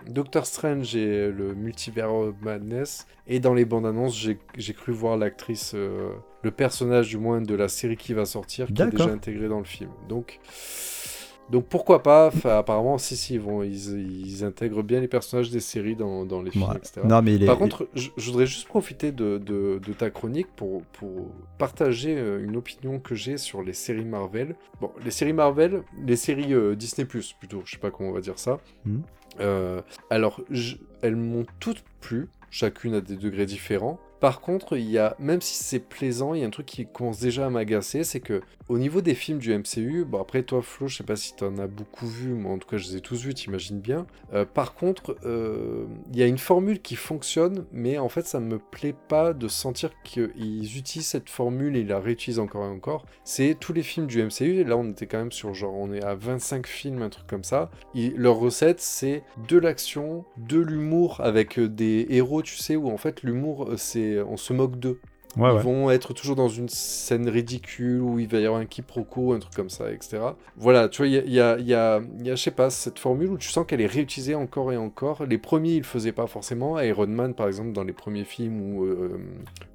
Doctor 0.09 0.47
Strange 0.47 0.97
et 0.97 1.31
le 1.31 1.55
Multiverse 1.55 2.11
of 2.11 2.35
Madness, 2.43 3.07
et 3.26 3.41
dans 3.41 3.55
les 3.55 3.64
bandes 3.64 3.87
annonces, 3.87 4.19
j'ai 4.19 4.75
cru 4.75 4.93
voir 4.93 5.17
l'actrice, 5.17 5.75
le 5.75 6.50
personnage 6.50 7.09
du 7.09 7.19
moins 7.19 7.41
de 7.41 7.55
la 7.55 7.69
série 7.69 7.97
qui 7.97 8.14
va 8.14 8.25
sortir, 8.25 8.67
qui 8.67 8.83
est 8.83 8.87
déjà 8.87 9.05
intégré 9.05 9.49
dans 9.49 9.59
le 9.59 9.64
film. 9.64 9.91
Donc... 10.09 10.41
Donc 11.50 11.66
pourquoi 11.66 12.02
pas? 12.02 12.30
Apparemment, 12.44 12.96
si, 12.99 13.16
si, 13.16 13.34
ils, 13.34 13.40
vont, 13.40 13.62
ils, 13.62 14.26
ils 14.26 14.44
intègrent 14.44 14.82
bien 14.82 15.00
les 15.00 15.08
personnages 15.08 15.50
des 15.50 15.61
séries 15.61 15.96
dans, 15.96 16.25
dans 16.25 16.40
les 16.42 16.50
films, 16.50 16.64
Ouais. 16.70 16.76
etc. 16.76 17.02
Non, 17.04 17.20
mais. 17.20 17.38
Par 17.44 17.58
contre, 17.58 17.88
je, 17.94 18.08
je 18.16 18.26
voudrais 18.30 18.46
juste 18.46 18.66
profiter 18.68 19.12
de, 19.12 19.37
de- 19.38 19.78
de 19.84 19.92
ta 19.92 20.08
chronique 20.11 20.46
pour, 20.56 20.82
pour 20.92 21.30
partager 21.58 22.16
euh, 22.16 22.42
une 22.42 22.56
opinion 22.56 22.99
que 23.00 23.14
j'ai 23.14 23.37
sur 23.37 23.62
les 23.62 23.75
séries 23.75 24.04
Marvel. 24.04 24.54
Bon, 24.80 24.90
les 25.04 25.11
séries 25.11 25.32
Marvel, 25.34 25.82
les 26.06 26.16
séries 26.16 26.54
euh, 26.54 26.75
Disney+, 26.75 27.06
plutôt, 27.06 27.62
je 27.66 27.72
sais 27.72 27.78
pas 27.78 27.90
comment 27.90 28.11
on 28.11 28.14
va 28.14 28.20
dire 28.20 28.38
ça. 28.38 28.58
Mhm. 28.87 29.02
Euh, 29.40 29.82
alors, 30.11 30.40
je- 30.50 30.76
elles 31.02 31.16
m'ont 31.16 31.44
toutes 31.61 31.84
plu, 32.00 32.28
chacune 32.50 32.94
à 32.94 33.00
des 33.00 33.16
degrés 33.16 33.46
différents. 33.46 33.99
Par 34.23 34.41
contre, 34.41 34.76
il 34.76 34.88
y 34.88 34.99
a, 34.99 35.17
même 35.19 35.41
si 35.41 35.64
c'est 35.64 35.81
plaisant, 35.81 36.33
il 36.33 36.43
y 36.43 36.45
a 36.45 36.47
un 36.47 36.50
truc 36.50 36.67
qui 36.67 36.87
commence 36.87 37.19
déjà 37.19 37.47
à 37.47 37.50
m'agacer, 37.50 38.05
c'est 38.05 38.21
que 38.21 38.41
au 38.69 38.79
niveau 38.79 39.00
des 39.00 39.14
films 39.14 39.38
du 39.38 39.52
MCU, 39.52 40.05
bon 40.05 40.21
après 40.21 40.45
toi 40.45 40.62
Flo, 40.62 40.87
je 40.87 40.99
sais 40.99 41.05
pas 41.05 41.17
si 41.17 41.35
tu 41.35 41.45
en 41.45 41.59
as 41.59 41.67
beaucoup 41.67 42.07
vu, 42.07 42.29
mais 42.29 42.49
en 42.49 42.59
tout 42.59 42.69
cas 42.69 42.76
je 42.76 42.88
les 42.88 42.97
ai 42.97 43.00
tous 43.00 43.25
vus, 43.25 43.35
t'imagines 43.35 43.81
bien. 43.81 44.07
Euh, 44.33 44.45
par 44.45 44.75
contre, 44.75 45.17
euh, 45.25 45.85
il 46.12 46.19
y 46.19 46.23
a 46.23 46.26
une 46.26 46.38
formule 46.38 46.81
qui 46.81 46.95
fonctionne, 46.95 47.67
mais 47.73 47.99
en 47.99 48.09
fait 48.09 48.25
ça 48.25 48.38
me 48.38 48.59
plaît 48.59 48.95
pas 49.09 49.33
de 49.33 49.49
sentir 49.49 49.91
qu'ils 50.05 50.79
utilisent 50.79 51.09
cette 51.09 51.29
formule 51.29 51.76
et 51.76 51.83
la 51.85 51.99
réutilisent 51.99 52.38
encore 52.38 52.64
et 52.64 52.69
encore. 52.69 53.05
C'est 53.25 53.57
tous 53.59 53.73
les 53.73 53.83
films 53.83 54.07
du 54.07 54.23
MCU, 54.23 54.61
et 54.61 54.64
là 54.64 54.76
on 54.76 54.88
était 54.91 55.07
quand 55.07 55.19
même 55.19 55.33
sur 55.33 55.52
genre, 55.52 55.75
on 55.75 55.93
est 55.93 56.05
à 56.05 56.14
25 56.14 56.67
films, 56.67 57.02
un 57.02 57.11
truc 57.11 57.26
comme 57.26 57.45
ça. 57.45 57.71
leur 57.95 58.37
recette 58.37 58.81
c'est 58.81 59.25
de 59.49 59.59
l'action, 59.59 60.25
de 60.38 60.61
l'humour 60.61 61.21
avec 61.21 61.59
des 61.59 62.07
héros, 62.11 62.43
tu 62.43 62.57
sais, 62.57 62.76
où 62.76 62.88
en 62.88 62.97
fait 62.97 63.23
l'humour 63.23 63.73
c'est 63.76 64.12
on 64.21 64.37
se 64.37 64.52
moque 64.52 64.78
d'eux 64.78 65.00
ils 65.37 65.43
vont 65.43 65.91
être 65.91 66.12
toujours 66.12 66.37
dans 66.37 66.49
une 66.49 66.69
scène 66.69 67.29
ridicule 67.29 68.01
où 68.01 68.19
il 68.19 68.29
va 68.29 68.39
y 68.39 68.47
avoir 68.47 68.61
un 68.61 68.67
quiproquo, 68.67 69.33
un 69.33 69.39
truc 69.39 69.55
comme 69.55 69.71
ça, 69.71 69.91
etc. 69.91 70.19
Voilà, 70.57 70.89
tu 70.89 70.99
vois, 70.99 71.07
il 71.07 71.33
y 71.33 71.41
a, 71.41 71.59
y, 71.59 71.75
a, 71.75 72.03
je 72.25 72.35
sais 72.35 72.51
pas, 72.51 72.71
cette 72.71 72.99
formule 72.99 73.31
où 73.31 73.39
tu 73.39 73.49
sens 73.49 73.67
qu'elle 73.67 73.81
est 73.81 73.87
réutilisée 73.87 74.35
encore 74.35 74.73
et 74.73 74.77
encore. 74.77 75.25
Les 75.25 75.39
premiers, 75.39 75.73
ils 75.73 75.79
le 75.79 75.85
faisaient 75.85 76.12
pas 76.12 76.27
forcément. 76.27 76.79
Iron 76.81 77.07
Man, 77.07 77.35
par 77.35 77.47
exemple, 77.47 77.73
dans 77.73 77.85
les 77.85 77.93
premiers 77.93 78.25
films, 78.25 78.61
ou 78.61 78.85
euh, 78.85 79.21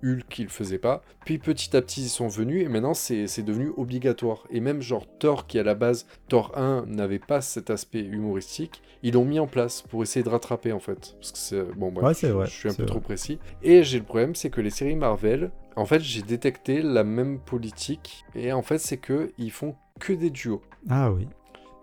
Hulk, 0.03 0.39
il 0.39 0.43
le 0.43 0.49
faisait 0.49 0.77
pas. 0.77 1.01
Puis 1.25 1.39
petit 1.39 1.75
à 1.75 1.81
petit, 1.81 2.03
ils 2.03 2.09
sont 2.09 2.27
venus, 2.27 2.63
et 2.63 2.69
maintenant, 2.69 2.93
c'est 2.93 3.43
devenu 3.43 3.71
obligatoire. 3.77 4.43
Et 4.51 4.59
même, 4.59 4.81
genre, 4.81 5.05
Thor, 5.19 5.47
qui 5.47 5.59
à 5.59 5.63
la 5.63 5.75
base, 5.75 6.05
Thor 6.29 6.51
1, 6.55 6.85
n'avait 6.87 7.19
pas 7.19 7.41
cet 7.41 7.69
aspect 7.69 8.01
humoristique, 8.01 8.81
ils 9.03 9.13
l'ont 9.13 9.25
mis 9.25 9.39
en 9.39 9.47
place 9.47 9.83
pour 9.83 10.03
essayer 10.03 10.23
de 10.23 10.29
rattraper, 10.29 10.71
en 10.71 10.79
fait. 10.79 11.15
Parce 11.19 11.31
que 11.31 11.37
c'est. 11.37 11.63
Bon, 11.75 11.91
bref, 11.91 12.19
je, 12.21 12.27
je, 12.45 12.49
suis 12.49 12.69
un 12.69 12.73
peu 12.73 12.85
trop 12.85 12.99
précis. 12.99 13.39
Et 13.63 13.83
j'ai 13.83 13.99
le 13.99 14.05
problème, 14.05 14.35
c'est 14.35 14.49
que 14.49 14.61
les 14.61 14.69
séries 14.69 14.95
Marvel, 14.95 15.46
en 15.75 15.85
fait, 15.85 16.01
j'ai 16.01 16.21
détecté 16.21 16.81
la 16.81 17.03
même 17.03 17.39
politique. 17.39 18.25
Et 18.35 18.51
en 18.51 18.63
fait, 18.63 18.79
c'est 18.79 18.97
que 18.97 19.31
ils 19.37 19.51
font 19.51 19.75
que 19.99 20.13
des 20.13 20.29
duos. 20.29 20.61
Ah 20.89 21.11
oui. 21.11 21.27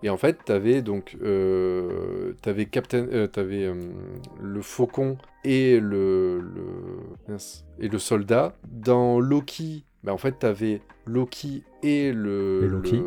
Et 0.03 0.09
en 0.09 0.17
fait, 0.17 0.37
t'avais 0.45 0.81
donc, 0.81 1.17
euh, 1.23 2.33
t'avais 2.41 2.65
Captain, 2.65 3.07
euh, 3.11 3.27
t'avais 3.27 3.63
euh, 3.63 3.73
le 4.39 4.61
Faucon 4.61 5.17
et 5.43 5.79
le, 5.79 6.39
le 6.39 7.37
et 7.79 7.87
le 7.87 7.97
soldat. 7.97 8.55
Dans 8.67 9.19
Loki, 9.19 9.85
bah 10.03 10.13
en 10.13 10.17
fait, 10.17 10.33
t'avais 10.39 10.81
Loki 11.07 11.63
et 11.81 12.11
le, 12.11 12.61
et 12.63 12.67
Loki. 12.67 13.01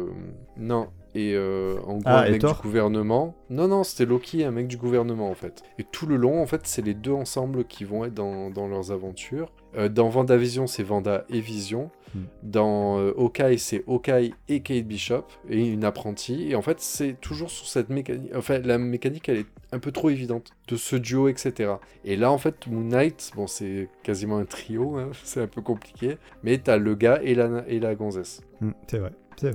non, 0.56 0.88
et 1.14 1.38
en 1.38 1.98
gros 1.98 2.02
ah, 2.06 2.22
un 2.22 2.30
mec 2.30 2.44
du 2.44 2.52
gouvernement. 2.62 3.36
Non, 3.50 3.68
non, 3.68 3.84
c'était 3.84 4.06
Loki, 4.06 4.42
un 4.42 4.50
mec 4.50 4.66
du 4.66 4.76
gouvernement 4.76 5.30
en 5.30 5.34
fait. 5.34 5.62
Et 5.78 5.84
tout 5.84 6.06
le 6.06 6.16
long, 6.16 6.42
en 6.42 6.46
fait, 6.46 6.62
c'est 6.64 6.82
les 6.82 6.94
deux 6.94 7.12
ensemble 7.12 7.64
qui 7.64 7.84
vont 7.84 8.06
être 8.06 8.14
dans, 8.14 8.50
dans 8.50 8.66
leurs 8.66 8.90
aventures. 8.90 9.52
Euh, 9.76 9.88
dans 9.88 10.08
Vendavision, 10.08 10.66
c'est 10.66 10.82
Vanda 10.82 11.24
et 11.28 11.40
Vision. 11.40 11.90
Hmm. 12.14 12.22
Dans 12.42 12.98
euh, 12.98 13.12
Hawkeye, 13.18 13.58
c'est 13.58 13.84
Hawkeye 13.86 14.32
et 14.48 14.60
Kate 14.60 14.84
Bishop 14.84 15.26
et 15.48 15.66
une 15.66 15.84
apprentie. 15.84 16.48
Et 16.50 16.54
en 16.54 16.62
fait, 16.62 16.80
c'est 16.80 17.20
toujours 17.20 17.50
sur 17.50 17.66
cette 17.66 17.90
mécanique. 17.90 18.32
Enfin, 18.34 18.58
la 18.58 18.78
mécanique, 18.78 19.28
elle 19.28 19.38
est 19.38 19.46
un 19.72 19.78
peu 19.78 19.92
trop 19.92 20.08
évidente 20.08 20.50
de 20.68 20.76
ce 20.76 20.96
duo, 20.96 21.28
etc. 21.28 21.74
Et 22.04 22.16
là, 22.16 22.32
en 22.32 22.38
fait, 22.38 22.66
Moon 22.66 22.84
Knight, 22.84 23.32
bon, 23.36 23.46
c'est 23.46 23.88
quasiment 24.02 24.38
un 24.38 24.46
trio, 24.46 24.96
hein, 24.96 25.10
c'est 25.24 25.42
un 25.42 25.46
peu 25.46 25.60
compliqué. 25.60 26.16
Mais 26.42 26.58
t'as 26.58 26.78
le 26.78 26.94
gars 26.94 27.20
et 27.22 27.34
la, 27.34 27.64
et 27.68 27.78
la 27.78 27.94
gonzesse. 27.94 28.40
Hmm, 28.60 28.70
c'est 28.86 28.98
vrai. 28.98 29.12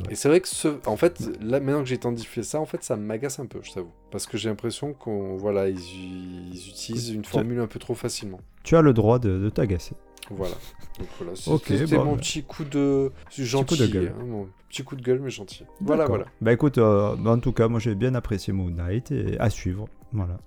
Et 0.10 0.16
c'est 0.16 0.30
vrai 0.30 0.40
que 0.40 0.48
ce, 0.48 0.80
en 0.86 0.98
fait, 0.98 1.20
là 1.42 1.60
maintenant 1.60 1.82
que 1.82 1.90
j'ai 1.90 1.96
identifié 1.96 2.44
ça, 2.44 2.60
en 2.60 2.66
fait, 2.66 2.84
ça 2.84 2.96
m'agace 2.96 3.40
un 3.40 3.46
peu, 3.46 3.60
je 3.62 3.74
t'avoue, 3.74 3.92
parce 4.12 4.26
que 4.26 4.38
j'ai 4.38 4.50
l'impression 4.50 4.94
qu'on, 4.94 5.36
voilà, 5.36 5.68
ils, 5.70 6.70
utilisent 6.70 7.10
une 7.10 7.26
formule 7.26 7.60
un 7.60 7.68
peu 7.68 7.80
trop 7.80 7.96
facilement. 7.96 8.40
Tu 8.64 8.76
as 8.76 8.82
le 8.82 8.94
droit 8.94 9.20
de, 9.20 9.50
t'agacer. 9.50 9.96
Voilà. 10.30 10.56
Donc 11.00 11.08
voilà, 11.18 11.36
c'était 11.36 11.98
mon 11.98 12.16
petit 12.18 12.44
coup 12.44 12.64
de 12.64 13.12
gentil, 13.38 13.76
petit 13.76 13.84
coup 13.84 13.88
de 13.88 13.94
gueule. 13.94 14.16
Hein, 14.18 14.26
mon 14.26 14.50
petit 14.70 14.84
coup 14.84 14.96
de 14.96 15.02
gueule 15.02 15.20
mais 15.20 15.30
gentil. 15.30 15.66
Voilà, 15.82 16.06
voilà. 16.06 16.26
Bah 16.42 16.54
écoute, 16.54 16.78
euh, 16.78 17.16
en 17.26 17.40
tout 17.40 17.52
cas, 17.52 17.68
moi 17.68 17.80
j'ai 17.80 17.96
bien 17.96 18.16
apprécié 18.16 18.54
Moon 18.54 18.70
Knight 18.70 19.12
et 19.12 19.38
à 19.40 19.50
suivre. 19.50 19.88
Voilà. 20.12 20.38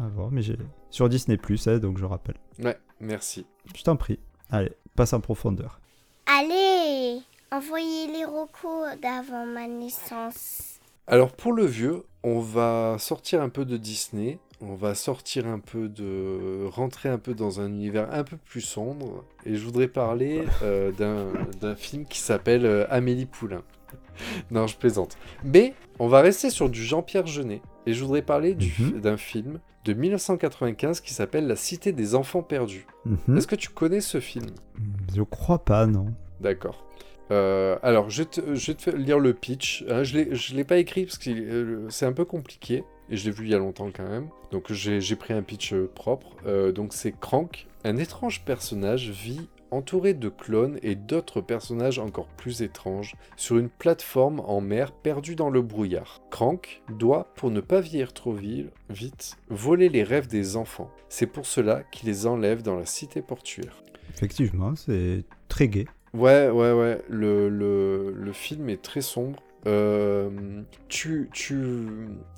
À 0.00 0.08
voir, 0.08 0.30
mais 0.30 0.40
j'ai 0.40 0.56
sur 0.90 1.08
Disney 1.08 1.36
Plus, 1.36 1.68
hein, 1.68 1.78
donc 1.78 1.98
je 1.98 2.04
rappelle. 2.04 2.36
Ouais, 2.62 2.78
merci. 3.00 3.46
Je 3.74 3.82
t'en 3.82 3.96
prie. 3.96 4.18
Allez, 4.50 4.72
passe 4.94 5.12
en 5.12 5.20
profondeur. 5.20 5.80
Allez 6.26 7.20
Envoyez 7.52 8.08
les 8.08 8.24
recos 8.24 9.00
d'avant 9.00 9.46
ma 9.46 9.68
naissance. 9.68 10.80
Alors 11.06 11.32
pour 11.32 11.52
le 11.52 11.64
vieux, 11.64 12.04
on 12.24 12.40
va 12.40 12.96
sortir 12.98 13.40
un 13.40 13.48
peu 13.48 13.64
de 13.64 13.76
Disney, 13.76 14.40
on 14.60 14.74
va 14.74 14.94
sortir 14.94 15.46
un 15.46 15.58
peu 15.58 15.88
de... 15.88 16.66
rentrer 16.66 17.08
un 17.08 17.18
peu 17.18 17.34
dans 17.34 17.60
un 17.60 17.68
univers 17.68 18.12
un 18.12 18.24
peu 18.24 18.36
plus 18.36 18.60
sombre, 18.60 19.24
et 19.44 19.54
je 19.54 19.64
voudrais 19.64 19.88
parler 19.88 20.42
euh, 20.62 20.92
d'un 21.60 21.74
film 21.76 22.04
qui 22.06 22.20
s'appelle 22.20 22.66
euh, 22.66 22.86
Amélie 22.90 23.26
Poulain. 23.26 23.62
non, 24.50 24.66
je 24.66 24.76
plaisante. 24.76 25.16
Mais 25.44 25.74
on 25.98 26.08
va 26.08 26.20
rester 26.20 26.50
sur 26.50 26.68
du 26.70 26.82
Jean-Pierre 26.82 27.26
Jeunet, 27.26 27.60
et 27.86 27.92
je 27.92 28.02
voudrais 28.02 28.22
parler 28.22 28.56
mhm. 28.78 29.00
d'un 29.00 29.16
film 29.16 29.60
de 29.84 29.92
1995 29.92 31.00
qui 31.00 31.14
s'appelle 31.14 31.46
La 31.46 31.56
Cité 31.56 31.92
des 31.92 32.14
Enfants 32.14 32.42
Perdus. 32.42 32.86
Mhm. 33.04 33.36
Est-ce 33.36 33.46
que 33.46 33.54
tu 33.54 33.68
connais 33.68 34.00
ce 34.00 34.20
film? 34.20 34.46
Je 35.14 35.22
crois 35.22 35.64
pas, 35.64 35.86
non. 35.86 36.06
D'accord. 36.40 36.86
Euh, 37.30 37.76
alors, 37.82 38.10
je, 38.10 38.22
vais 38.22 38.74
te 38.74 38.90
lire 38.90 39.18
le 39.18 39.34
pitch. 39.34 39.84
Hein, 39.88 40.02
je 40.02 40.18
ne 40.18 40.56
l'ai 40.56 40.64
pas 40.64 40.78
écrit 40.78 41.04
parce 41.04 41.18
que 41.18 41.86
c'est 41.88 42.06
un 42.06 42.12
peu 42.12 42.24
compliqué. 42.24 42.84
Et 43.10 43.16
je 43.16 43.24
l'ai 43.26 43.30
vu 43.30 43.44
il 43.44 43.50
y 43.50 43.54
a 43.54 43.58
longtemps 43.58 43.90
quand 43.94 44.08
même. 44.08 44.28
Donc 44.50 44.72
j'ai 44.72 45.16
pris 45.16 45.34
un 45.34 45.42
pitch 45.42 45.72
euh, 45.72 45.90
propre. 45.94 46.36
donc 46.72 46.92
c'est 46.92 47.12
Crank. 47.18 47.66
Un 47.84 47.96
étrange 47.98 48.44
personnage 48.44 49.10
vit 49.10 49.48
entouré 49.70 50.14
de 50.14 50.28
clones 50.28 50.78
et 50.82 50.94
d'autres 50.94 51.40
personnages 51.40 51.98
encore 51.98 52.28
plus 52.28 52.62
étranges 52.62 53.14
sur 53.36 53.58
une 53.58 53.68
plateforme 53.68 54.40
en 54.40 54.60
mer 54.60 54.92
perdue 54.92 55.36
dans 55.36 55.50
le 55.50 55.62
brouillard. 55.62 56.20
Crank 56.30 56.82
doit, 56.88 57.32
pour 57.36 57.50
ne 57.50 57.60
pas 57.60 57.80
vieillir 57.80 58.12
trop 58.12 58.32
vite, 58.32 59.36
voler 59.48 59.88
les 59.88 60.02
rêves 60.02 60.28
des 60.28 60.56
enfants. 60.56 60.90
C'est 61.08 61.26
pour 61.26 61.46
cela 61.46 61.82
qu'il 61.90 62.08
les 62.08 62.26
enlève 62.26 62.62
dans 62.62 62.76
la 62.76 62.86
cité 62.86 63.22
portuaire. 63.22 63.82
Effectivement, 64.14 64.74
c'est 64.76 65.24
très 65.48 65.68
gai. 65.68 65.86
Ouais, 66.14 66.48
ouais, 66.48 66.72
ouais. 66.72 67.02
Le, 67.08 67.48
le, 67.48 68.12
le 68.12 68.32
film 68.32 68.70
est 68.70 68.80
très 68.82 69.02
sombre. 69.02 69.42
Euh, 69.66 70.30
tu, 70.88 71.28
tu. 71.32 71.86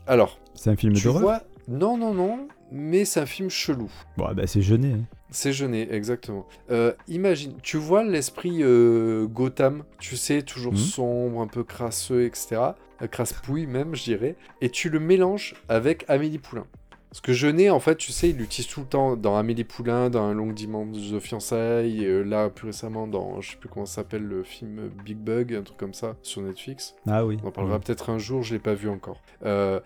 Alors. 0.07 0.41
C'est 0.55 0.71
un 0.71 0.77
film 0.77 0.95
d'horreur 0.95 1.21
vois... 1.21 1.43
Non, 1.69 1.99
non, 1.99 2.15
non. 2.15 2.49
Mais 2.73 3.05
c'est 3.05 3.21
un 3.21 3.27
film 3.27 3.51
chelou. 3.51 3.91
Bon, 4.17 4.33
bah 4.35 4.47
c'est 4.47 4.63
jeuné. 4.63 4.93
Hein. 4.93 5.05
C'est 5.31 5.53
jeuné, 5.53 5.93
exactement. 5.93 6.47
Euh, 6.71 6.93
imagine, 7.07 7.55
tu 7.63 7.77
vois 7.77 8.03
l'esprit 8.03 8.63
euh, 8.63 9.27
Gotham, 9.27 9.85
tu 9.99 10.17
sais, 10.17 10.43
toujours 10.43 10.73
mhm. 10.73 10.79
sombre, 10.79 11.41
un 11.41 11.47
peu 11.47 11.65
crasseux, 11.65 12.25
etc. 12.25 12.61
crasse-pouille 13.11 13.67
même, 13.67 13.95
je 13.95 14.05
dirais. 14.05 14.37
Et 14.61 14.71
tu 14.71 14.89
le 14.89 15.01
mélanges 15.01 15.55
avec 15.69 16.05
Amélie 16.09 16.39
Poulain. 16.39 16.67
Parce 17.11 17.21
que 17.21 17.33
Jeunet, 17.33 17.71
en 17.71 17.81
fait, 17.81 17.97
tu 17.97 18.13
sais, 18.13 18.31
il 18.31 18.37
l'utilise 18.37 18.71
tout 18.71 18.81
le 18.81 18.87
temps 18.87 19.17
dans 19.17 19.37
Amélie 19.37 19.65
Poulain, 19.65 20.11
dans 20.11 20.25
Un 20.25 20.35
long 20.35 20.53
dimanche 20.53 21.11
de 21.11 21.19
fiançailles, 21.19 22.05
euh, 22.05 22.23
là, 22.23 22.51
plus 22.51 22.67
récemment, 22.67 23.07
dans, 23.07 23.41
je 23.41 23.53
sais 23.53 23.57
plus 23.57 23.69
comment 23.69 23.87
ça 23.87 23.97
s'appelle, 23.97 24.23
le 24.23 24.43
film 24.43 24.91
Big 25.05 25.17
Bug, 25.17 25.55
un 25.55 25.63
truc 25.63 25.79
comme 25.79 25.95
ça, 25.95 26.17
sur 26.23 26.43
Netflix. 26.43 26.95
Ah 27.07 27.25
oui. 27.25 27.39
On 27.43 27.49
en 27.49 27.51
parlera 27.51 27.79
peut-être 27.79 28.11
un 28.11 28.19
jour, 28.19 28.43
je 28.43 28.55
l'ai 28.55 28.61
pas 28.61 28.75
vu 28.75 28.89
encore. 28.89 29.23
Euh, 29.45 29.81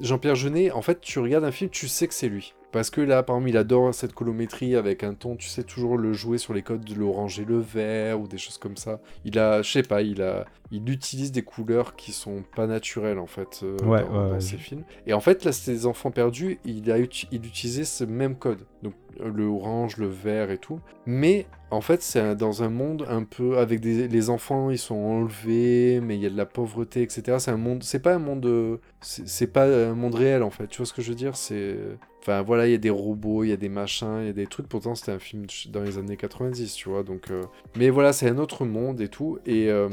Jean-Pierre 0.00 0.36
Jeunet, 0.36 0.70
en 0.70 0.82
fait, 0.82 1.00
tu 1.00 1.18
regardes 1.18 1.44
un 1.44 1.52
film, 1.52 1.70
tu 1.70 1.88
sais 1.88 2.06
que 2.06 2.14
c'est 2.14 2.28
lui. 2.28 2.54
Parce 2.72 2.88
que 2.88 3.02
là, 3.02 3.22
par 3.22 3.36
exemple, 3.36 3.50
il 3.50 3.56
adore 3.58 3.94
cette 3.94 4.14
colométrie 4.14 4.76
avec 4.76 5.04
un 5.04 5.12
ton, 5.12 5.36
tu 5.36 5.48
sais, 5.48 5.62
toujours 5.62 5.98
le 5.98 6.14
jouer 6.14 6.38
sur 6.38 6.54
les 6.54 6.62
codes 6.62 6.84
de 6.84 6.94
l'orange 6.94 7.38
et 7.38 7.44
le 7.44 7.58
vert 7.58 8.18
ou 8.18 8.26
des 8.26 8.38
choses 8.38 8.56
comme 8.56 8.78
ça. 8.78 8.98
Il 9.26 9.38
a, 9.38 9.60
je 9.60 9.70
sais 9.70 9.82
pas, 9.82 10.00
il 10.00 10.22
a, 10.22 10.46
il 10.70 10.88
utilise 10.88 11.32
des 11.32 11.42
couleurs 11.42 11.94
qui 11.96 12.12
sont 12.12 12.42
pas 12.56 12.66
naturelles 12.66 13.18
en 13.18 13.26
fait 13.26 13.60
euh, 13.62 13.76
dans, 13.76 14.40
ses 14.40 14.56
films. 14.56 14.84
Et 15.06 15.12
en 15.12 15.20
fait, 15.20 15.44
là, 15.44 15.52
c'est 15.52 15.84
enfants 15.84 16.10
perdus, 16.10 16.58
il 16.64 16.90
a 16.90 16.98
il 16.98 17.46
utilisait 17.46 17.84
ce 17.84 18.04
même 18.04 18.36
code. 18.36 18.64
Donc 18.82 18.94
le 19.28 19.44
orange, 19.44 19.96
le 19.96 20.06
vert 20.06 20.50
et 20.50 20.58
tout. 20.58 20.80
Mais 21.06 21.46
en 21.70 21.80
fait, 21.80 22.02
c'est 22.02 22.34
dans 22.34 22.62
un 22.62 22.68
monde 22.68 23.06
un 23.08 23.24
peu 23.24 23.58
avec 23.58 23.84
les 23.84 24.30
enfants, 24.30 24.70
ils 24.70 24.78
sont 24.78 24.96
enlevés, 24.96 26.00
mais 26.00 26.16
il 26.16 26.22
y 26.22 26.26
a 26.26 26.30
de 26.30 26.36
la 26.36 26.46
pauvreté, 26.46 27.02
etc. 27.02 27.38
C'est 27.38 27.50
un 27.50 27.56
monde, 27.56 27.82
c'est 27.82 28.00
pas 28.00 28.14
un 28.14 28.18
monde, 28.18 28.80
c'est 29.00 29.52
pas 29.52 29.66
un 29.66 29.94
monde 29.94 30.14
réel 30.14 30.42
en 30.42 30.50
fait. 30.50 30.66
Tu 30.66 30.78
vois 30.78 30.86
ce 30.86 30.92
que 30.92 31.02
je 31.02 31.10
veux 31.10 31.16
dire? 31.16 31.36
C'est, 31.36 31.76
enfin 32.20 32.42
voilà, 32.42 32.66
il 32.66 32.72
y 32.72 32.74
a 32.74 32.78
des 32.78 32.90
robots, 32.90 33.44
il 33.44 33.48
y 33.48 33.52
a 33.52 33.56
des 33.56 33.68
machins, 33.68 34.18
il 34.20 34.26
y 34.26 34.30
a 34.30 34.34
des 34.34 34.46
trucs. 34.46 34.68
Pourtant, 34.68 34.94
c'était 34.94 35.12
un 35.12 35.18
film 35.18 35.46
dans 35.70 35.82
les 35.82 35.98
années 35.98 36.16
90, 36.16 36.74
tu 36.74 36.88
vois. 36.88 37.02
Donc, 37.02 37.30
euh, 37.30 37.42
mais 37.76 37.90
voilà, 37.90 38.12
c'est 38.12 38.28
un 38.28 38.38
autre 38.38 38.64
monde 38.64 39.00
et 39.00 39.08
tout. 39.08 39.38
Et 39.46 39.70
euh, 39.70 39.88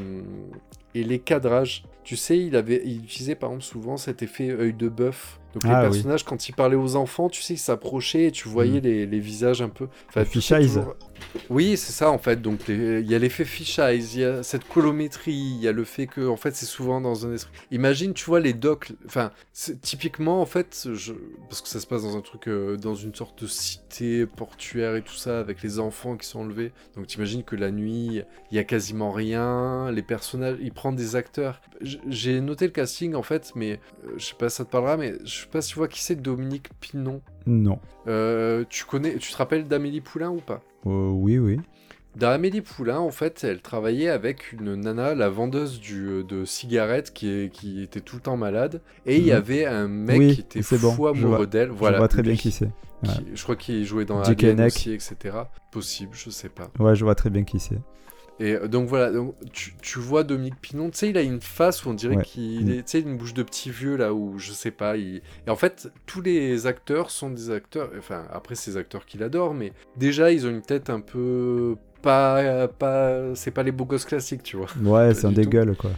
et 0.95 1.03
les 1.03 1.19
cadrages. 1.19 1.83
Tu 2.03 2.15
sais, 2.15 2.39
il 2.39 2.55
avait, 2.55 2.81
il 2.85 3.03
utilisait 3.03 3.35
par 3.35 3.49
exemple 3.51 3.65
souvent 3.65 3.97
cet 3.97 4.23
effet 4.23 4.49
œil 4.51 4.73
de 4.73 4.89
bœuf 4.89 5.39
Donc 5.53 5.63
Ah, 5.65 5.81
les 5.81 5.87
oui. 5.87 5.93
personnages, 5.93 6.23
quand 6.23 6.47
ils 6.47 6.53
parlaient 6.53 6.75
aux 6.75 6.95
enfants, 6.95 7.27
tu 7.29 7.41
sais, 7.41 7.55
ils 7.55 7.57
s'approchaient 7.57 8.25
et 8.25 8.31
tu 8.31 8.47
voyais 8.47 8.79
Mm. 8.79 8.83
les, 8.83 9.05
les 9.07 9.19
visages 9.19 9.61
un 9.61 9.69
peu. 9.69 9.87
Enfin, 10.09 10.23
fish 10.25 10.51
eyes. 10.51 10.67
toujours- 10.67 10.95
Oui, 11.49 11.75
c'est 11.75 11.91
ça 11.91 12.11
en 12.11 12.17
fait. 12.17 12.41
Donc 12.41 12.67
les- 12.67 13.01
il 13.01 13.09
y 13.09 13.13
a 13.15 13.19
l'effet 13.19 13.43
fish 13.45 13.77
eyes, 13.79 14.03
il 14.13 14.19
y 14.21 14.23
a 14.23 14.41
cette 14.43 14.65
colométrie, 14.67 15.33
il 15.33 15.61
y 15.61 15.67
a 15.67 15.71
le 15.73 15.83
fait 15.83 16.07
que 16.07 16.25
en 16.27 16.37
fait 16.37 16.55
c'est 16.55 16.65
souvent 16.65 17.01
dans 17.01 17.25
un 17.25 17.33
esprit. 17.33 17.51
Imagine, 17.71 18.13
tu 18.13 18.25
vois 18.25 18.39
les 18.39 18.53
docks. 18.53 18.91
Enfin, 19.05 19.31
typiquement 19.81 20.41
en 20.41 20.45
fait, 20.45 20.87
je... 20.93 21.13
parce 21.49 21.61
que 21.61 21.67
ça 21.67 21.79
se 21.79 21.87
passe 21.87 22.03
dans 22.03 22.15
un 22.15 22.21
truc, 22.21 22.47
euh, 22.47 22.77
dans 22.77 22.95
une 22.95 23.13
sorte 23.13 23.41
de 23.43 23.47
cité 23.47 24.25
portuaire 24.25 24.95
et 24.95 25.01
tout 25.01 25.15
ça, 25.15 25.39
avec 25.39 25.61
les 25.61 25.79
enfants 25.79 26.15
qui 26.15 26.25
sont 26.27 26.39
enlevés. 26.41 26.71
Donc 26.95 27.07
t'imagines 27.07 27.43
que 27.43 27.55
la 27.55 27.71
nuit, 27.71 28.21
il 28.51 28.55
y 28.55 28.59
a 28.59 28.63
quasiment 28.63 29.11
rien. 29.11 29.91
Les 29.91 30.03
personnages, 30.03 30.57
ils 30.61 30.71
prennent 30.71 30.95
des 30.95 31.15
acteurs. 31.15 31.61
J'ai 32.07 32.39
noté 32.41 32.65
le 32.65 32.71
casting 32.71 33.13
en 33.15 33.23
fait, 33.23 33.51
mais 33.55 33.79
euh, 34.05 34.11
je 34.17 34.25
sais 34.25 34.35
pas 34.35 34.49
si 34.49 34.57
ça 34.57 34.65
te 34.65 34.69
parlera, 34.71 34.95
mais 34.97 35.13
je 35.25 35.38
sais 35.41 35.47
pas 35.47 35.61
si 35.61 35.69
tu 35.71 35.75
vois 35.77 35.87
qui 35.87 36.01
c'est 36.01 36.15
Dominique 36.15 36.69
Pinon. 36.79 37.21
Non. 37.47 37.79
Euh, 38.07 38.63
tu 38.69 38.85
connais, 38.85 39.15
tu 39.17 39.31
te 39.31 39.37
rappelles 39.37 39.67
d'Amélie 39.67 40.01
Poulain 40.01 40.29
ou 40.29 40.39
pas? 40.41 40.61
Euh, 40.85 41.09
oui, 41.09 41.37
oui. 41.39 41.59
Dans 42.15 42.29
Amélie 42.29 42.61
Poulain, 42.61 42.99
en 42.99 43.11
fait, 43.11 43.43
elle 43.43 43.61
travaillait 43.61 44.09
avec 44.09 44.51
une 44.51 44.75
nana, 44.75 45.13
la 45.15 45.29
vendeuse 45.29 45.79
du, 45.79 46.05
euh, 46.07 46.23
de 46.23 46.43
cigarettes, 46.43 47.13
qui, 47.13 47.29
est- 47.29 47.49
qui 47.53 47.83
était 47.83 48.01
tout 48.01 48.15
le 48.15 48.21
temps 48.21 48.35
malade. 48.35 48.81
Et 49.05 49.17
il 49.17 49.23
y 49.25 49.29
Mhm. 49.31 49.35
avait 49.37 49.65
un 49.65 49.87
mec 49.87 50.17
Oui, 50.17 50.33
qui 50.35 50.41
était 50.41 50.61
fou 50.63 50.75
bon, 50.79 51.13
je 51.13 51.23
amoureux 51.23 51.47
d'elle. 51.47 51.69
Je 51.69 51.73
vois 51.73 52.07
très 52.07 52.23
bien 52.23 52.35
qui 52.35 52.51
c'est. 52.51 52.65
Ouais. 53.03 53.09
Je 53.33 53.41
crois 53.43 53.55
qu'il 53.55 53.85
jouait 53.85 54.05
dans 54.05 54.21
Alien 54.21 54.59
aussi, 54.61 54.91
etc. 54.91 55.15
Possible, 55.71 56.11
je 56.13 56.29
sais 56.31 56.49
pas. 56.49 56.69
Ouais, 56.79 56.95
je 56.95 57.05
vois 57.05 57.15
très 57.15 57.29
bien 57.29 57.43
qui 57.43 57.59
c'est. 57.59 57.79
Et 58.39 58.53
euh, 58.53 58.67
donc 58.67 58.87
voilà, 58.87 59.11
donc, 59.11 59.35
tu, 59.51 59.73
tu 59.81 59.99
vois 59.99 60.23
Dominique 60.23 60.59
Pinon, 60.61 60.89
tu 60.89 60.97
sais, 60.97 61.09
il 61.09 61.17
a 61.17 61.21
une 61.21 61.41
face 61.41 61.85
où 61.85 61.89
on 61.89 61.93
dirait 61.93 62.15
Ouais. 62.17 62.23
qu'il 62.23 62.71
est, 62.71 62.83
tu 62.83 62.91
sais, 62.91 62.99
une 63.01 63.17
bouche 63.17 63.33
de 63.33 63.43
petit 63.43 63.69
vieux 63.69 63.95
là 63.97 64.13
où 64.13 64.39
je 64.39 64.51
sais 64.51 64.71
pas. 64.71 64.95
il- 64.97 65.21
Et 65.45 65.49
en 65.49 65.55
fait, 65.55 65.91
tous 66.05 66.21
les 66.21 66.65
acteurs 66.67 67.11
sont 67.11 67.29
des 67.29 67.49
acteurs, 67.51 67.91
enfin 67.97 68.25
après 68.31 68.55
ces 68.55 68.77
acteurs 68.77 69.05
qu'il 69.05 69.23
adore, 69.23 69.53
mais 69.53 69.73
déjà 69.97 70.31
ils 70.31 70.45
ont 70.47 70.49
une 70.49 70.61
tête 70.61 70.89
un 70.89 71.01
peu 71.01 71.75
pas, 72.01 72.67
pas, 72.67 73.35
c'est 73.35 73.51
pas 73.51 73.63
les 73.63 73.71
beaux 73.71 73.85
gosses 73.85 74.05
classiques, 74.05 74.43
tu 74.43 74.57
vois. 74.57 74.67
Ouais, 74.83 75.13
c'est 75.13 75.25
un 75.25 75.29
du 75.29 75.35
dégueule, 75.35 75.75
quoi. 75.75 75.91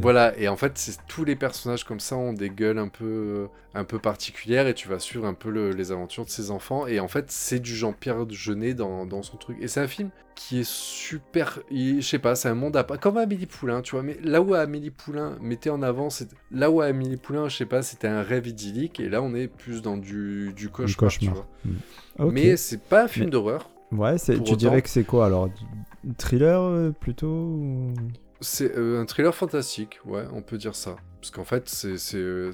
Voilà, 0.00 0.36
et 0.38 0.48
en 0.48 0.56
fait, 0.56 0.98
tous 1.08 1.24
les 1.24 1.36
personnages 1.36 1.84
comme 1.84 2.00
ça 2.00 2.16
ont 2.16 2.32
des 2.32 2.50
gueules 2.50 2.78
un 2.78 2.88
peu, 2.88 3.46
un 3.74 3.84
peu 3.84 3.98
particulières 3.98 4.66
et 4.66 4.74
tu 4.74 4.88
vas 4.88 4.98
suivre 4.98 5.26
un 5.26 5.34
peu 5.34 5.50
le- 5.50 5.70
les 5.70 5.92
aventures 5.92 6.24
de 6.24 6.30
ces 6.30 6.50
enfants. 6.50 6.86
Et 6.86 6.98
en 7.00 7.08
fait, 7.08 7.26
c'est 7.30 7.60
du 7.60 7.74
Jean-Pierre 7.76 8.28
Jeunet 8.30 8.74
dans, 8.74 9.06
dans 9.06 9.22
son 9.22 9.36
truc. 9.36 9.56
Et 9.60 9.68
c'est 9.68 9.80
un 9.80 9.86
film 9.88 10.10
qui 10.34 10.60
est 10.60 10.68
super. 10.68 11.60
Je 11.70 12.00
sais 12.00 12.18
pas, 12.18 12.34
c'est 12.34 12.48
un 12.48 12.54
monde 12.54 12.76
à 12.76 12.82
part. 12.84 12.98
Comme 12.98 13.16
Amélie 13.18 13.46
Poulain, 13.46 13.82
tu 13.82 13.92
vois. 13.92 14.02
Mais 14.02 14.16
là 14.22 14.40
où 14.40 14.54
Amélie 14.54 14.90
Poulain 14.90 15.36
mettait 15.40 15.70
en 15.70 15.82
avant, 15.82 16.08
là 16.50 16.70
où 16.70 16.80
Amélie 16.80 17.16
Poulain, 17.18 17.48
je 17.48 17.56
sais 17.58 17.66
pas, 17.66 17.82
c'était 17.82 18.08
un 18.08 18.22
rêve 18.22 18.46
idyllique. 18.48 18.98
Et 19.00 19.08
là, 19.08 19.22
on 19.22 19.34
est 19.34 19.48
plus 19.48 19.82
dans 19.82 19.96
du, 19.96 20.52
du 20.56 20.68
cauchemar, 20.70 20.88
tu 20.88 20.96
cauchemar. 20.96 21.34
vois. 21.34 22.26
Ok. 22.26 22.32
Mais 22.32 22.56
c'est 22.56 22.82
pas 22.82 23.04
un 23.04 23.08
film 23.08 23.26
Mais- 23.26 23.30
d'horreur. 23.32 23.70
Ouais, 23.92 24.18
tu 24.18 24.32
autant- 24.32 24.56
dirais 24.56 24.82
que 24.82 24.88
c'est 24.88 25.04
quoi 25.04 25.26
alors? 25.26 25.48
Thriller 26.18 26.60
euh, 26.62 26.90
plutôt 26.92 27.26
ou- 27.26 27.92
C'est 28.40 28.74
euh, 28.78 29.00
un 29.00 29.04
thriller 29.04 29.34
fantastique, 29.34 30.00
ouais, 30.06 30.24
on 30.32 30.40
peut 30.42 30.56
dire 30.56 30.74
ça. 30.74 30.96
Parce 31.20 31.30
qu'en 31.30 31.44
fait, 31.44 31.68
c'est 31.68 32.16
euh, 32.16 32.50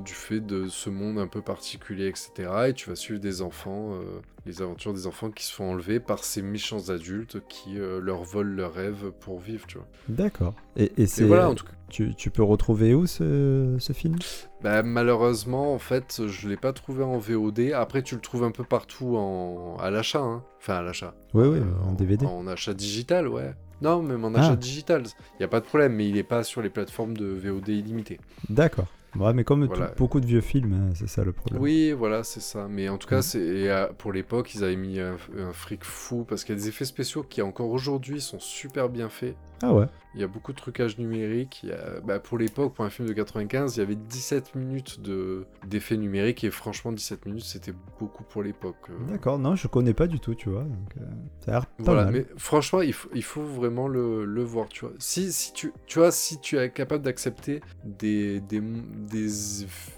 du 0.00 0.12
fait 0.12 0.40
de 0.40 0.66
ce 0.66 0.90
monde 0.90 1.20
un 1.20 1.28
peu 1.28 1.40
particulier, 1.42 2.08
etc. 2.08 2.50
Et 2.68 2.72
tu 2.74 2.90
vas 2.90 2.96
suivre 2.96 3.20
des 3.20 3.42
enfants, 3.42 3.92
euh, 3.94 4.20
les 4.44 4.60
aventures 4.62 4.92
des 4.92 5.06
enfants 5.06 5.30
qui 5.30 5.44
se 5.44 5.52
font 5.52 5.70
enlever 5.70 6.00
par 6.00 6.24
ces 6.24 6.42
méchants 6.42 6.88
adultes 6.88 7.46
qui 7.48 7.78
euh, 7.78 8.00
leur 8.00 8.24
volent 8.24 8.50
leurs 8.56 8.74
rêves 8.74 9.12
pour 9.20 9.38
vivre, 9.38 9.64
tu 9.68 9.78
vois. 9.78 9.86
D'accord. 10.08 10.54
Et, 10.76 10.86
et 10.96 11.02
Et 11.02 11.06
c'est 11.06 11.24
voilà, 11.24 11.50
en 11.50 11.54
tout 11.54 11.66
cas. 11.66 11.72
tu, 11.88 12.12
tu 12.16 12.30
peux 12.30 12.42
retrouver 12.42 12.92
où 12.94 13.06
ce, 13.06 13.76
ce 13.78 13.92
film? 13.92 14.16
Bah, 14.66 14.82
malheureusement, 14.82 15.72
en 15.72 15.78
fait, 15.78 16.22
je 16.26 16.48
l'ai 16.48 16.56
pas 16.56 16.72
trouvé 16.72 17.04
en 17.04 17.18
VOD. 17.18 17.70
Après, 17.72 18.02
tu 18.02 18.16
le 18.16 18.20
trouves 18.20 18.42
un 18.42 18.50
peu 18.50 18.64
partout 18.64 19.16
en... 19.16 19.76
à 19.80 19.90
l'achat, 19.92 20.18
hein. 20.18 20.42
Enfin, 20.58 20.74
à 20.78 20.82
l'achat. 20.82 21.14
Oui, 21.34 21.46
oui, 21.46 21.58
Euh, 21.60 21.88
en 21.88 21.92
DVD. 21.92 22.26
En 22.26 22.48
achat 22.48 22.74
digital, 22.74 23.28
ouais. 23.28 23.54
Non, 23.80 24.02
même 24.02 24.24
en 24.24 24.34
achat 24.34 24.54
Ah. 24.54 24.56
digital. 24.56 25.04
Il 25.04 25.38
n'y 25.38 25.44
a 25.44 25.48
pas 25.48 25.60
de 25.60 25.66
problème, 25.66 25.92
mais 25.94 26.08
il 26.08 26.16
est 26.16 26.24
pas 26.24 26.42
sur 26.42 26.62
les 26.62 26.68
plateformes 26.70 27.16
de 27.16 27.26
VOD 27.26 27.68
illimité. 27.68 28.18
D'accord. 28.48 28.86
Ouais, 29.18 29.32
mais 29.34 29.44
comme 29.44 29.64
Voilà. 29.66 29.88
tout- 29.88 29.94
beaucoup 29.98 30.20
de 30.20 30.26
vieux 30.26 30.40
films, 30.40 30.72
hein, 30.74 30.92
c'est 30.94 31.08
ça 31.08 31.24
le 31.24 31.32
problème. 31.32 31.62
Oui, 31.62 31.92
voilà, 31.92 32.22
c'est 32.24 32.40
ça. 32.40 32.66
Mais 32.68 32.88
en 32.88 32.98
tout 32.98 33.08
cas, 33.08 33.22
c'est 33.22 33.40
et, 33.40 33.70
euh, 33.70 33.86
pour 33.98 34.12
l'époque, 34.12 34.54
ils 34.54 34.64
avaient 34.64 34.76
mis 34.76 35.00
un, 35.00 35.16
un 35.38 35.52
fric 35.52 35.84
fou 35.84 36.24
parce 36.24 36.44
qu'il 36.44 36.54
y 36.54 36.58
a 36.58 36.60
des 36.60 36.68
effets 36.68 36.84
spéciaux 36.84 37.22
qui 37.22 37.42
encore 37.42 37.70
aujourd'hui 37.70 38.20
sont 38.20 38.40
super 38.40 38.88
bien 38.88 39.08
faits. 39.08 39.36
Ah 39.62 39.72
ouais. 39.72 39.86
Il 40.14 40.20
y 40.20 40.24
a 40.24 40.26
beaucoup 40.28 40.52
de 40.52 40.58
trucage 40.58 40.98
numérique. 40.98 41.60
Il 41.62 41.70
y 41.70 41.72
a- 41.72 42.00
bah, 42.04 42.18
pour 42.18 42.36
l'époque, 42.36 42.74
pour 42.74 42.84
un 42.84 42.90
film 42.90 43.08
de 43.08 43.14
95, 43.14 43.76
il 43.76 43.80
y 43.80 43.82
avait 43.82 43.94
17 43.94 44.54
minutes 44.54 45.00
de 45.00 45.46
d'effets 45.66 45.96
numériques 45.96 46.44
et 46.44 46.50
franchement, 46.50 46.92
17 46.92 47.24
minutes, 47.26 47.44
c'était 47.44 47.72
beaucoup 47.98 48.22
pour 48.24 48.42
l'époque. 48.42 48.76
euh. 48.90 49.10
D'accord. 49.10 49.38
Non, 49.38 49.56
je 49.56 49.66
connais 49.68 49.94
pas 49.94 50.06
du 50.06 50.20
tout, 50.20 50.34
tu 50.34 50.50
vois. 50.50 50.62
Donc, 50.64 50.96
euh, 50.98 51.04
ça 51.40 51.50
a 51.50 51.54
l'air 51.54 51.66
pas 51.66 51.82
Voilà, 51.84 52.04
mal. 52.04 52.12
mais 52.14 52.26
franchement, 52.36 52.82
il 52.82 52.92
faut, 52.92 53.08
il 53.14 53.22
faut 53.24 53.42
vraiment 53.42 53.88
le, 53.88 54.24
le 54.26 54.42
voir, 54.42 54.68
tu 54.68 54.84
vois. 54.84 54.92
Si, 54.98 55.32
si 55.32 55.52
tu, 55.54 55.72
tu 55.86 55.98
vois, 56.00 56.10
si 56.12 56.38
tu 56.40 56.58
es 56.58 56.70
capable 56.70 57.02
d'accepter 57.02 57.60
des, 57.84 58.40
des, 58.40 58.60
des 59.06 59.28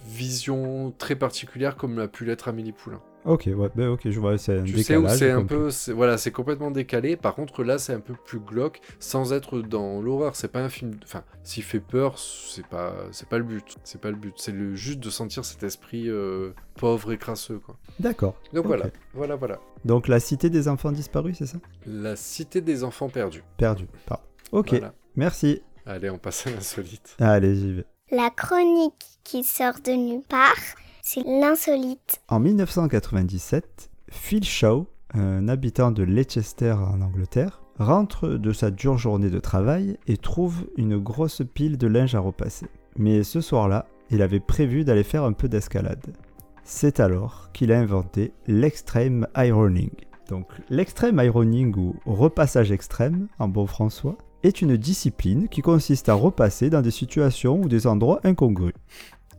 visions 0.07 0.93
très 0.99 1.17
particulières 1.17 1.77
comme 1.77 1.97
l'a 1.99 2.09
pu 2.09 2.25
l'être 2.25 2.49
Amélie 2.49 2.73
Poulain. 2.73 3.01
Ok, 3.25 3.47
ouais, 3.55 3.69
bah, 3.75 3.91
ok, 3.91 4.09
je 4.09 4.19
vois, 4.21 4.39
c'est 4.39 4.59
un 4.59 4.63
Tu 4.65 4.79
sais 4.83 4.97
où 4.97 5.01
décalage. 5.03 5.19
c'est 5.19 5.31
un 5.33 5.45
peu, 5.45 5.71
c'est- 5.71 5.93
voilà, 5.93 6.17
c'est 6.17 6.31
complètement 6.31 6.71
décalé. 6.71 7.17
Par 7.17 7.35
contre, 7.35 7.63
là, 7.63 7.77
c'est 7.77 7.93
un 7.93 8.01
peu 8.01 8.15
plus 8.15 8.39
glauque, 8.39 8.81
sans 9.01 9.33
être 9.33 9.61
dans 9.61 10.01
l'horreur. 10.01 10.35
C'est 10.37 10.49
pas 10.49 10.61
un 10.61 10.69
film, 10.71 10.93
enfin, 11.03 11.25
s'il 11.43 11.65
fait 11.65 11.81
peur, 11.81 12.19
c'est 12.19 12.67
pas, 12.67 12.95
c'est 13.11 13.29
pas 13.29 13.37
le 13.39 13.45
but. 13.45 13.77
C'est 13.85 14.01
pas 14.01 14.11
le 14.11 14.17
but. 14.17 14.35
C'est 14.37 14.53
le 14.53 14.75
juste 14.77 15.01
de 15.01 15.11
sentir 15.11 15.45
cet 15.45 15.63
esprit 15.63 16.09
euh, 16.09 16.53
pauvre 16.77 17.13
et 17.13 17.19
crasseux, 17.19 17.59
quoi. 17.59 17.77
D'accord. 18.01 18.35
Donc 18.55 18.67
voilà, 18.67 18.87
voilà, 19.13 19.35
voilà. 19.37 19.59
Donc 19.85 20.09
la 20.09 20.21
cité 20.21 20.49
des 20.49 20.67
enfants 20.69 20.93
disparus, 20.93 21.37
c'est 21.39 21.47
ça? 21.47 21.59
La 21.87 22.17
cité 22.17 22.61
des 22.61 22.83
enfants 22.85 23.09
perdus. 23.11 23.43
Perdu. 23.59 23.87
Pardon. 24.07 24.23
Ok, 24.53 24.71
Voilà. 24.71 24.95
merci. 25.17 25.61
Allez, 25.85 26.09
on 26.09 26.19
passe 26.19 26.47
à 26.47 26.51
l'insolite. 26.51 27.17
Allez, 27.19 27.55
j'y 27.57 27.73
vais. 27.75 27.85
La 28.11 28.31
chronique 28.31 29.21
qui 29.23 29.45
sort 29.45 29.81
de 29.85 29.93
nulle 29.93 30.23
part, 30.27 30.57
c'est 31.03 31.25
l'insolite. 31.25 32.23
En 32.29 32.41
1997, 32.41 33.91
Phil 34.11 34.45
Shaw, 34.45 34.87
un 35.13 35.47
habitant 35.47 35.91
de 35.91 36.05
Leicester 36.05 36.73
en 36.73 37.03
Angleterre, 37.03 37.61
rentre 37.79 38.29
de 38.29 38.53
sa 38.55 38.71
dure 38.71 38.97
journée 38.97 39.29
de 39.29 39.39
travail 39.39 39.99
et 40.07 40.17
trouve 40.17 40.67
une 40.79 40.97
grosse 40.97 41.43
pile 41.53 41.77
de 41.77 41.87
linge 41.87 42.15
à 42.15 42.21
repasser. 42.21 42.69
Mais 42.97 43.23
ce 43.25 43.43
soir-là, 43.43 43.85
il 44.09 44.23
avait 44.23 44.41
prévu 44.41 44.85
d'aller 44.85 45.05
faire 45.05 45.25
un 45.25 45.35
peu 45.35 45.51
d'escalade. 45.51 46.17
C'est 46.65 47.01
alors 47.01 47.51
qu'il 47.53 47.73
a 47.73 47.79
inventé 47.79 48.33
l'extreme 48.47 49.27
ironing. 49.37 49.91
Donc 50.31 50.47
l'extreme 50.71 51.21
ironing 51.23 51.77
ou 51.77 51.95
repassage 52.07 52.73
extrême 52.73 53.29
en 53.39 53.49
bon 53.49 53.67
françois 53.67 54.17
est 54.43 54.63
une 54.63 54.77
discipline 54.77 55.49
qui 55.49 55.63
consiste 55.63 56.09
à 56.09 56.15
repasser 56.15 56.71
dans 56.71 56.83
des 56.83 56.91
situations 56.91 57.61
ou 57.61 57.69
des 57.69 57.87
endroits 57.87 58.21
incongrus. 58.25 58.75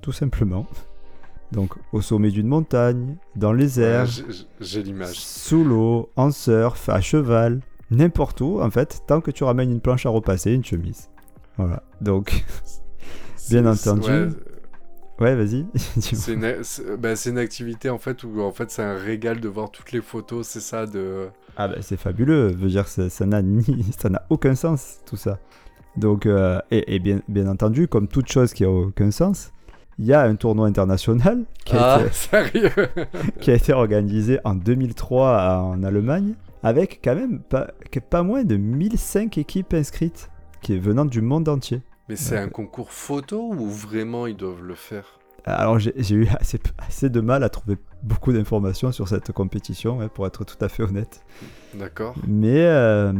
Tout 0.01 0.11
simplement. 0.11 0.65
Donc 1.51 1.73
au 1.93 2.01
sommet 2.01 2.29
d'une 2.31 2.47
montagne, 2.47 3.15
dans 3.35 3.53
les 3.53 3.79
airs, 3.79 4.05
j'ai- 4.59 4.83
l'image. 4.83 5.15
sous 5.19 5.63
l'eau, 5.63 6.09
en 6.15 6.31
surf, 6.31 6.89
à 6.89 7.01
cheval, 7.01 7.61
n'importe 7.91 8.41
où 8.41 8.61
en 8.61 8.69
fait, 8.69 9.01
tant 9.07 9.19
que 9.19 9.31
tu 9.31 9.43
ramènes 9.43 9.71
une 9.71 9.81
planche 9.81 10.05
à 10.05 10.09
repasser, 10.09 10.51
une 10.53 10.63
chemise. 10.63 11.09
Voilà. 11.57 11.81
Donc, 12.01 12.45
Bien 13.49 13.65
entendu. 13.65 14.07
ouais, 14.09 14.27
ouais, 15.19 15.35
vas-y. 15.35 15.63
dis-moi. 15.73 16.01
c'est 16.01 16.33
une, 16.33 16.63
c'est- 16.63 16.97
bah, 16.97 17.15
c'est 17.15 17.29
une 17.31 17.37
activité 17.37 17.89
en 17.89 17.97
fait 17.97 18.23
où 18.23 18.41
en 18.41 18.51
fait 18.51 18.71
c'est 18.71 18.83
un 18.83 18.95
régal 18.95 19.39
de 19.39 19.47
voir 19.47 19.71
toutes 19.71 19.91
les 19.91 20.01
photos, 20.01 20.47
c'est 20.47 20.59
ça 20.61 20.85
de. 20.85 21.27
Ah 21.57 21.67
bah 21.67 21.75
c'est 21.81 21.97
fabuleux, 21.97 22.49
je 22.49 22.55
veux 22.57 22.69
dire 22.69 22.87
ça 22.87 23.25
n'a 23.25 23.41
ni 23.41 23.63
ça 23.99 24.09
n'a 24.09 24.23
aucun 24.29 24.55
sens 24.55 24.99
tout 25.05 25.17
ça. 25.17 25.39
Donc 25.97 26.25
euh, 26.25 26.59
et, 26.71 26.95
et 26.95 26.99
bien, 26.99 27.21
bien 27.27 27.47
entendu 27.47 27.87
comme 27.87 28.07
toute 28.07 28.31
chose 28.31 28.53
qui 28.53 28.63
a 28.63 28.69
aucun 28.69 29.11
sens, 29.11 29.51
il 29.97 30.05
y 30.05 30.13
a 30.13 30.21
un 30.21 30.35
tournoi 30.35 30.67
international 30.67 31.43
qui 31.65 31.75
a, 31.75 31.95
Ah, 31.95 32.01
été, 32.01 32.13
sérieux? 32.13 32.71
qui 33.41 33.51
a 33.51 33.55
été 33.55 33.73
organisé 33.73 34.39
en 34.45 34.55
2003 34.55 35.57
en 35.63 35.83
Allemagne 35.83 36.35
avec 36.63 36.99
quand 37.03 37.15
même 37.15 37.39
pas, 37.39 37.67
pas 38.09 38.23
moins 38.23 38.43
de 38.43 38.55
1005 38.55 39.37
équipes 39.37 39.73
inscrites 39.73 40.29
qui 40.61 40.75
est 40.75 40.79
venant 40.79 41.05
du 41.05 41.21
monde 41.21 41.47
entier. 41.49 41.81
Mais 42.09 42.15
c'est 42.15 42.37
un 42.37 42.49
concours 42.49 42.91
photo 42.91 43.53
ou 43.53 43.69
vraiment 43.69 44.25
ils 44.25 44.35
doivent 44.35 44.63
le 44.63 44.73
faire? 44.73 45.19
Alors 45.45 45.77
j'ai 45.79 46.15
eu 46.15 46.27
assez, 46.39 46.59
assez 46.79 47.09
de 47.09 47.21
mal 47.21 47.43
à 47.43 47.49
trouver 47.49 47.77
beaucoup 48.03 48.33
d'informations 48.33 48.91
sur 48.91 49.07
cette 49.07 49.31
compétition, 49.31 50.01
hein, 50.01 50.09
pour 50.09 50.25
être 50.25 50.43
tout 50.43 50.57
à 50.59 50.69
fait 50.69 50.83
honnête. 50.83 51.23
D'accord. 51.75 52.15
Mais 52.27 52.65
euh, 52.65 53.13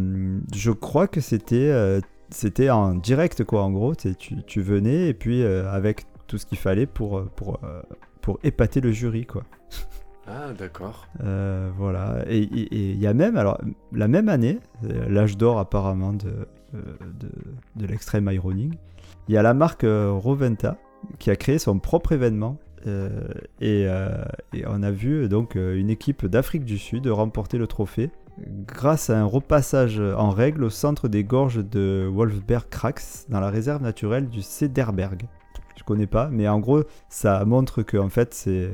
je 0.53 0.71
crois 0.71 1.07
que 1.07 1.21
c'était 1.21 1.69
euh, 1.69 2.01
c'était 2.31 2.71
en 2.71 2.95
direct 2.95 3.43
quoi 3.43 3.63
en 3.63 3.71
gros. 3.71 3.93
Tu, 3.93 4.15
tu, 4.15 4.61
venais 4.61 5.07
et 5.07 5.13
puis 5.13 5.43
euh, 5.43 5.69
avec 5.71 6.05
tout 6.27 6.39
ce 6.39 6.47
qu'il 6.47 6.57
fallait 6.57 6.87
pour, 6.87 7.23
pour, 7.35 7.59
pour 8.21 8.39
épater 8.43 8.81
le 8.81 8.91
jury 8.91 9.25
quoi. 9.25 9.43
Ah, 10.27 10.53
d'accord. 10.53 11.07
Voilà. 11.77 12.23
Et 12.27 12.47
il 12.71 12.99
y 12.99 13.07
a 13.07 13.13
même, 13.13 13.37
alors 13.37 13.59
la 13.91 14.07
même 14.07 14.29
année, 14.29 14.59
l'âge 14.83 15.37
d'or 15.37 15.57
apparemment 15.57 16.13
de, 16.13 16.47
de, 16.73 17.29
de 17.75 17.85
l'extrême 17.85 18.29
ironing, 18.31 18.75
il 19.27 19.35
y 19.35 19.37
a 19.37 19.41
la 19.41 19.53
marque 19.53 19.83
euh, 19.83 20.11
Roventa 20.11 20.77
qui 21.17 21.29
a 21.29 21.35
créé 21.35 21.59
son 21.59 21.79
propre 21.79 22.11
événement, 22.11 22.57
euh, 22.87 23.27
et, 23.59 23.85
euh, 23.87 24.23
on 24.67 24.83
a 24.83 24.91
vu 24.91 25.27
donc 25.27 25.55
euh, 25.55 25.75
une 25.75 25.89
équipe 25.89 26.25
d'Afrique 26.25 26.63
du 26.63 26.77
Sud 26.77 27.07
remporter 27.07 27.57
le 27.57 27.67
trophée 27.67 28.09
grâce 28.65 29.09
à 29.09 29.19
un 29.19 29.25
repassage 29.25 29.99
en 29.99 30.29
règle 30.29 30.63
au 30.63 30.69
centre 30.69 31.09
des 31.09 31.25
gorges 31.25 31.63
de 31.63 32.09
Wolfberg 32.09 32.69
Krax 32.69 33.25
dans 33.27 33.41
la 33.41 33.49
réserve 33.49 33.81
naturelle 33.81 34.29
du 34.29 34.41
Cederberg. 34.41 35.23
Je 35.75 35.83
connais 35.83 36.07
pas, 36.07 36.29
mais 36.29 36.47
en 36.47 36.59
gros, 36.59 36.83
ça 37.09 37.43
montre 37.43 37.83
que 37.83 37.97
en 37.97 38.07
fait, 38.07 38.33
c'est 38.33 38.71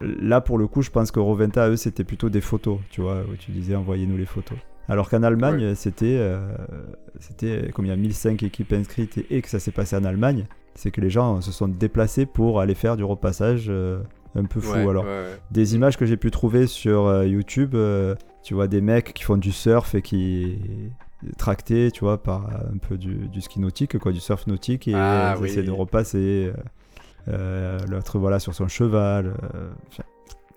là 0.00 0.40
pour 0.40 0.56
le 0.56 0.66
coup, 0.66 0.80
je 0.80 0.90
pense 0.90 1.10
que 1.10 1.20
Roventa 1.20 1.68
eux, 1.68 1.76
c'était 1.76 2.04
plutôt 2.04 2.30
des 2.30 2.40
photos, 2.40 2.78
tu 2.88 3.02
vois, 3.02 3.22
où 3.30 3.36
tu 3.36 3.50
disais 3.50 3.76
envoyez-nous 3.76 4.16
les 4.16 4.26
photos. 4.26 4.56
Alors 4.88 5.10
qu'en 5.10 5.22
Allemagne, 5.22 5.74
c'était 5.74 6.16
euh, 6.18 6.38
c'était 7.20 7.70
comme 7.74 7.84
il 7.84 7.88
y 7.88 7.92
a 7.92 7.96
1005 7.96 8.42
équipes 8.42 8.72
inscrites 8.72 9.18
et, 9.18 9.26
et 9.36 9.42
que 9.42 9.48
ça 9.48 9.58
s'est 9.58 9.70
passé 9.72 9.96
en 9.96 10.04
Allemagne, 10.04 10.46
c'est 10.74 10.90
que 10.90 11.00
les 11.00 11.10
gens 11.10 11.40
se 11.42 11.52
sont 11.52 11.68
déplacés 11.68 12.24
pour 12.26 12.60
aller 12.60 12.74
faire 12.74 12.96
du 12.96 13.04
repassage 13.04 13.66
euh, 13.68 14.00
un 14.34 14.44
peu 14.44 14.60
fou. 14.60 14.72
Ouais, 14.72 14.88
Alors, 14.88 15.04
ouais, 15.04 15.38
des 15.50 15.74
images 15.74 15.96
que 15.98 16.06
j'ai 16.06 16.16
pu 16.16 16.30
trouver 16.30 16.66
sur 16.66 17.06
euh, 17.06 17.26
YouTube, 17.26 17.76
tu 18.42 18.54
vois 18.54 18.66
des 18.68 18.80
mecs 18.80 19.12
qui 19.12 19.24
font 19.24 19.36
du 19.36 19.52
surf 19.52 19.94
et 19.94 20.00
qui 20.02 20.58
tractés, 21.36 21.90
tu 21.90 22.00
vois, 22.04 22.22
par 22.22 22.46
un 22.72 22.78
peu 22.78 22.96
du, 22.96 23.28
du 23.28 23.40
ski 23.40 23.60
nautique, 23.60 23.98
quoi, 23.98 24.12
du 24.12 24.20
surf 24.20 24.46
nautique, 24.46 24.86
et 24.88 24.94
Ah, 24.94 25.34
ils 25.36 25.42
oui. 25.42 25.48
essaient 25.50 25.62
de 25.64 25.70
repasser. 25.70 26.52
L'autre, 27.26 28.18
voilà, 28.18 28.38
sur 28.38 28.54
son 28.54 28.68
cheval. 28.68 29.34
enfin, 29.88 30.04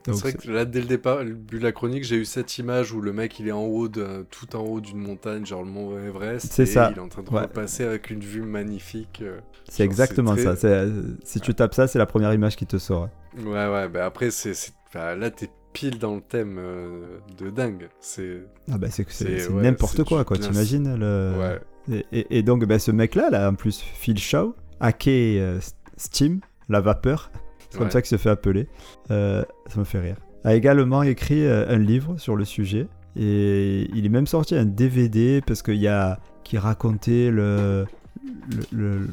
C'est 0.05 0.11
vrai 0.13 0.33
que 0.33 0.49
là, 0.49 0.65
dès 0.65 0.79
le 0.81 0.87
départ, 0.87 1.19
de 1.23 1.57
la 1.59 1.71
chronique, 1.71 2.03
j'ai 2.03 2.15
eu 2.17 2.25
cette 2.25 2.57
image 2.57 2.91
où 2.93 3.01
le 3.01 3.13
mec 3.13 3.39
il 3.39 3.47
est 3.47 3.51
en 3.51 3.63
haut, 3.65 3.87
de, 3.87 4.25
tout 4.31 4.55
en 4.55 4.61
haut 4.61 4.81
d'une 4.81 4.97
montagne, 4.99 5.45
genre 5.45 5.61
le 5.63 5.69
mont 5.69 5.97
Everest. 5.97 6.51
C'est 6.51 6.65
ça. 6.65 6.89
Il 6.93 6.97
est 6.97 7.01
en 7.01 7.07
train 7.09 7.21
de 7.23 7.29
Ouais. 7.29 7.41
repasser 7.41 7.83
avec 7.83 8.09
une 8.09 8.19
vue 8.21 8.41
magnifique. 8.41 9.19
euh. 9.21 9.39
c'est 9.69 9.83
exactement 9.83 10.35
ça. 10.35 10.55
euh, 10.65 11.03
Si 11.23 11.39
tu 11.39 11.53
tapes 11.53 11.73
ça, 11.75 11.87
c'est 11.87 11.99
la 11.99 12.05
première 12.07 12.33
image 12.33 12.55
qui 12.55 12.65
te 12.65 12.77
sort. 12.77 13.09
Ouais, 13.37 13.67
ouais, 13.67 13.87
bah 13.89 14.05
après, 14.05 14.31
c'est, 14.31 14.53
enfin, 14.87 15.15
là, 15.15 15.29
t'es 15.31 15.49
pile 15.73 15.99
dans 15.99 16.15
le 16.15 16.21
thème 16.21 16.57
euh, 16.59 17.17
de 17.37 17.49
dingue. 17.49 17.87
C'est. 18.01 18.41
Ah 18.71 18.77
bah 18.77 18.87
c'est 18.89 19.05
ouais, 19.49 19.61
n'importe 19.61 20.03
quoi, 20.03 20.25
quoi. 20.25 20.37
T'imagines 20.37 20.95
le... 20.97 21.33
Ouais. 21.39 21.59
Et, 22.11 22.19
et- 22.19 22.37
et 22.39 22.43
donc, 22.43 22.65
ben, 22.65 22.77
ce 22.79 22.91
mec-là, 22.91 23.29
là, 23.29 23.49
en 23.49 23.55
plus, 23.55 23.79
Phil 23.79 24.17
Shaw, 24.17 24.53
hacké 24.79 25.39
euh, 25.39 25.59
Steam, 25.97 26.41
la 26.69 26.81
vapeur, 26.81 27.31
c'est 27.71 27.79
comme 27.79 27.89
ça 27.89 28.01
qu'il 28.03 28.09
se 28.09 28.21
fait 28.21 28.29
appeler, 28.29 28.67
euh, 29.09 29.43
ça 29.67 29.79
me 29.79 29.83
fait 29.85 29.99
rire, 29.99 30.17
a 30.43 30.53
également 30.53 31.01
écrit 31.03 31.43
euh, 31.45 31.65
un 31.69 31.79
livre 31.79 32.17
sur 32.19 32.35
le 32.35 32.45
sujet. 32.45 32.87
Et 33.17 33.89
il 33.93 34.05
est 34.05 34.09
même 34.09 34.27
sorti 34.27 34.55
un 34.55 34.63
DVD 34.65 35.41
parce 35.45 35.61
qu'il 35.61 35.75
y 35.75 35.87
a 35.89 36.19
qui 36.45 36.57
racontait 36.57 37.29
le, 37.29 37.85
le, 38.23 38.61
le- 38.71 39.07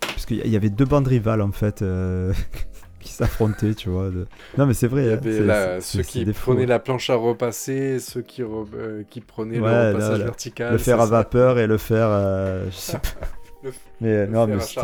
parce 0.00 0.24
qu'il 0.26 0.46
y 0.46 0.54
avait 0.56 0.70
deux 0.70 0.84
bandes 0.84 1.08
rivales 1.08 1.40
en 1.40 1.50
fait 1.50 1.82
euh, 1.82 2.32
qui 3.00 3.10
s'affrontaient, 3.12 3.74
tu 3.74 3.88
vois. 3.88 4.10
de- 4.10 4.26
Non 4.56 4.66
mais 4.66 4.74
c'est 4.74 4.86
vrai. 4.86 5.02
Il 5.02 5.08
y 5.08 5.12
hein, 5.12 5.48
avait 5.48 5.80
ceux 5.80 6.02
qui 6.02 6.24
fous, 6.32 6.52
prenaient 6.52 6.66
la 6.66 6.78
planche 6.78 7.10
à 7.10 7.16
repasser, 7.16 7.98
ceux 7.98 8.22
qui, 8.22 8.42
re- 8.42 8.66
euh, 8.74 9.02
qui 9.10 9.20
prenaient 9.20 9.58
Ouais, 9.58 9.92
le 9.92 9.98
là, 9.98 10.18
vertical. 10.18 10.70
le 10.72 10.78
fer 10.78 11.00
à 11.00 11.06
vapeur 11.06 11.58
et 11.58 11.66
le 11.66 11.78
fer, 11.78 12.06
euh, 12.08 12.66
je 12.70 12.76
sais 12.76 12.98
pas. 12.98 13.26
Le- 13.64 13.72
mais 14.00 14.26
non, 14.28 14.46
mais 14.46 14.60
c'était. 14.60 14.80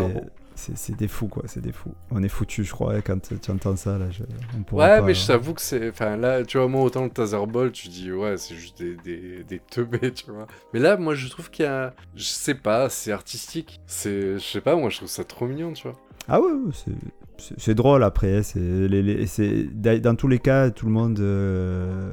C'est, 0.59 0.97
des 0.97 1.09
fous 1.09 1.29
quoi, 1.29 1.45
c'est 1.47 1.61
des 1.61 1.73
fous. 1.73 1.95
On 2.11 2.23
est 2.23 2.29
foutus, 2.29 2.67
je 2.67 2.73
crois, 2.73 3.01
quand 3.01 3.19
tu 3.41 3.51
entends 3.51 3.77
ça 3.77 3.97
là. 3.99 4.11
Je, 4.11 4.23
on 4.59 4.63
pourra 4.63 4.85
Ouais, 4.85 4.99
pas- 4.99 5.07
mais 5.07 5.15
je 5.15 5.27
t'avoue 5.27 5.55
que 5.55 5.61
c'est. 5.63 5.89
Enfin, 5.91 6.17
là, 6.17 6.45
tu 6.45 6.59
vois, 6.59 6.69
moi, 6.69 6.83
autant 6.83 7.05
le 7.05 7.11
Tazerball, 7.11 7.71
tu 7.73 7.89
dis, 7.89 8.11
ouais, 8.13 8.37
c'est 8.37 8.55
juste 8.55 8.79
des, 8.83 8.97
des, 8.97 9.45
des 9.45 9.61
teubés, 9.61 10.13
tu 10.15 10.31
vois. 10.31 10.47
Mais 10.75 10.81
là, 10.81 10.97
moi, 10.97 11.15
je 11.15 11.29
trouve 11.29 11.51
qu'il 11.51 11.65
y 11.65 11.69
a. 11.69 11.95
Je 12.15 12.25
sais 12.25 12.55
pas, 12.55 12.89
c'est 12.91 13.13
artistique. 13.13 13.81
C'est. 13.87 14.35
Je 14.35 14.45
sais 14.45 14.61
pas, 14.61 14.75
moi, 14.77 14.91
je 14.91 14.97
trouve 14.99 15.09
ça 15.09 15.25
trop 15.25 15.47
mignon, 15.47 15.73
tu 15.73 15.85
vois. 15.89 15.97
Ah 16.29 16.41
ouais, 16.41 16.51
c'est, 17.57 17.75
drôle 17.75 18.03
après. 18.05 18.43
Les- 18.55 19.27
c'est, 19.27 19.65
dans 20.01 20.15
tous 20.15 20.29
les 20.29 20.39
cas, 20.39 20.71
tout 20.71 20.87
le 20.87 20.93
monde, 20.93 21.19
euh, 21.21 22.11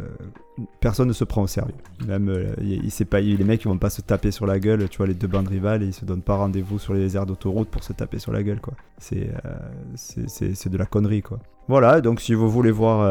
personne 0.79 1.09
ne 1.09 1.13
se 1.13 1.25
prend 1.25 1.43
au 1.43 1.47
sérieux. 1.47 1.73
Même, 2.07 2.29
euh, 2.29 2.53
il, 2.61 2.85
il 2.85 3.05
pas, 3.05 3.19
les 3.19 3.43
mecs, 3.43 3.63
ils 3.63 3.67
vont 3.67 3.77
pas 3.77 3.89
se 3.89 4.01
taper 4.01 4.31
sur 4.31 4.45
la 4.45 4.59
gueule. 4.59 4.87
Tu 4.87 4.97
vois, 4.97 5.07
les 5.07 5.13
deux 5.15 5.27
bandes 5.27 5.49
rivales, 5.49 5.83
et 5.83 5.87
ils 5.87 5.93
se 5.93 6.05
donnent 6.05 6.21
pas 6.21 6.35
rendez-vous 6.35 6.79
sur 6.79 6.93
les 6.93 7.17
aires 7.17 7.25
d'autoroute 7.25 7.67
pour 7.69 7.83
se 7.83 7.91
taper 7.91 8.19
sur 8.19 8.31
la 8.31 8.41
gueule, 8.43 8.61
quoi. 8.61 8.75
C'est, 8.99 9.29
euh, 9.45 10.69
de 10.69 10.77
la 10.77 10.85
connerie, 10.85 11.21
quoi. 11.21 11.39
Voilà, 11.67 11.99
donc 11.99 12.21
si 12.21 12.33
vous 12.35 12.49
voulez 12.49 12.71
voir 12.71 13.01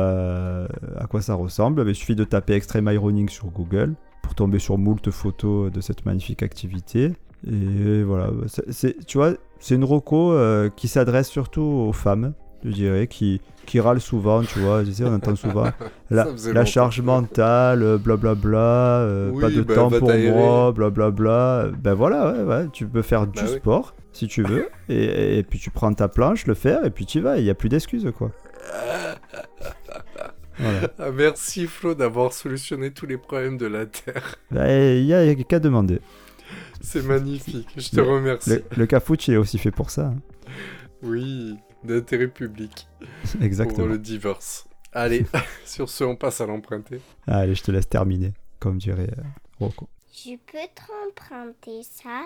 à 0.96 1.06
quoi 1.06 1.20
ça 1.20 1.34
ressemble, 1.34 1.82
ben, 1.82 1.88
il 1.90 1.94
suffit 1.94 2.14
de 2.14 2.24
taper 2.24 2.54
Extreme 2.54 2.88
Ironing 2.88 3.28
sur 3.28 3.48
Google 3.48 3.94
pour 4.22 4.34
tomber 4.34 4.58
sur 4.60 4.78
moult 4.78 5.10
photos 5.10 5.70
de 5.70 5.80
cette 5.80 6.06
magnifique 6.06 6.42
activité. 6.42 7.12
Et 7.50 8.02
voilà, 8.02 8.30
c'est, 8.46 8.70
c'est- 8.72 9.06
tu 9.06 9.18
vois, 9.18 9.32
c'est 9.58 9.74
une 9.74 9.84
roco 9.84 10.32
euh, 10.32 10.70
qui 10.74 10.88
s'adresse 10.88 11.28
surtout 11.28 11.62
aux 11.62 11.92
femmes, 11.92 12.32
je 12.64 12.70
dirais, 12.70 13.06
qui, 13.06 13.40
qui 13.66 13.80
râlent 13.80 14.00
souvent, 14.00 14.42
tu 14.44 14.58
vois. 14.58 14.82
Tu 14.84 14.92
sais, 14.92 15.04
on 15.04 15.14
entend 15.14 15.36
souvent 15.36 15.66
la, 16.10 16.26
la 16.52 16.64
charge 16.64 17.00
mentale, 17.02 17.98
blablabla, 17.98 18.58
euh, 18.58 19.30
Oui, 19.30 19.40
pas 19.42 19.50
de 19.50 19.60
bah, 19.62 19.74
temps 19.74 19.90
pour 19.90 20.10
moi, 20.10 20.72
blablabla. 20.72 21.70
Ben 21.82 21.94
voilà, 21.94 22.32
ouais, 22.32 22.42
ouais, 22.44 22.68
tu 22.72 22.86
peux 22.86 23.02
faire 23.02 23.26
du 23.26 23.36
Bah 23.36 23.42
oui. 23.46 23.56
sport 23.56 23.94
si 24.12 24.28
tu 24.28 24.42
veux, 24.44 24.68
et, 24.88 25.38
et 25.38 25.42
puis 25.42 25.58
tu 25.58 25.70
prends 25.70 25.92
ta 25.92 26.06
planche, 26.08 26.46
le 26.46 26.54
fer, 26.54 26.84
et 26.84 26.90
puis 26.90 27.04
tu 27.04 27.18
y 27.18 27.20
vas, 27.20 27.38
il 27.38 27.44
n'y 27.44 27.50
a 27.50 27.54
plus 27.54 27.68
d'excuses, 27.68 28.10
quoi. 28.16 28.30
Voilà. 30.58 30.88
Ah, 30.98 31.10
merci, 31.10 31.66
Flo, 31.66 31.94
d'avoir 31.94 32.32
solutionné 32.32 32.92
tous 32.92 33.06
les 33.06 33.18
problèmes 33.18 33.58
de 33.58 33.66
la 33.66 33.86
Terre. 33.86 34.36
Ben, 34.50 34.98
Il 34.98 35.04
y 35.06 35.14
a, 35.14 35.24
il 35.24 35.38
y 35.38 35.40
a 35.40 35.44
qu'à 35.44 35.58
demander. 35.58 36.00
C'est 36.80 37.02
magnifique. 37.02 37.68
Je 37.76 37.90
te 37.90 37.96
Le- 37.96 38.02
remercie. 38.10 38.50
Le, 38.50 38.64
le 38.76 38.86
cafouche, 38.86 39.28
il 39.28 39.34
est 39.34 39.38
aussi 39.38 39.58
fait 39.58 39.70
pour 39.70 39.90
ça. 39.90 40.06
hein. 40.08 40.16
Oui, 41.02 41.56
d'intérêt 41.84 42.28
public. 42.28 42.88
Pour 43.32 43.42
Exactement. 43.42 43.86
le 43.86 43.98
divorce. 43.98 44.66
Allez, 44.92 45.26
sur 45.64 45.88
ce, 45.90 46.04
on 46.04 46.16
passe 46.16 46.40
à 46.40 46.46
l'emprunter. 46.46 47.00
Allez, 47.26 47.54
je 47.54 47.62
te 47.62 47.70
laisse 47.70 47.88
terminer, 47.88 48.32
comme 48.60 48.78
dirait 48.78 49.10
euh, 49.18 49.22
Rocco. 49.60 49.88
Je 50.12 50.30
peux 50.36 50.58
te 50.74 50.82
emprunter 51.08 51.82
ça 51.82 52.22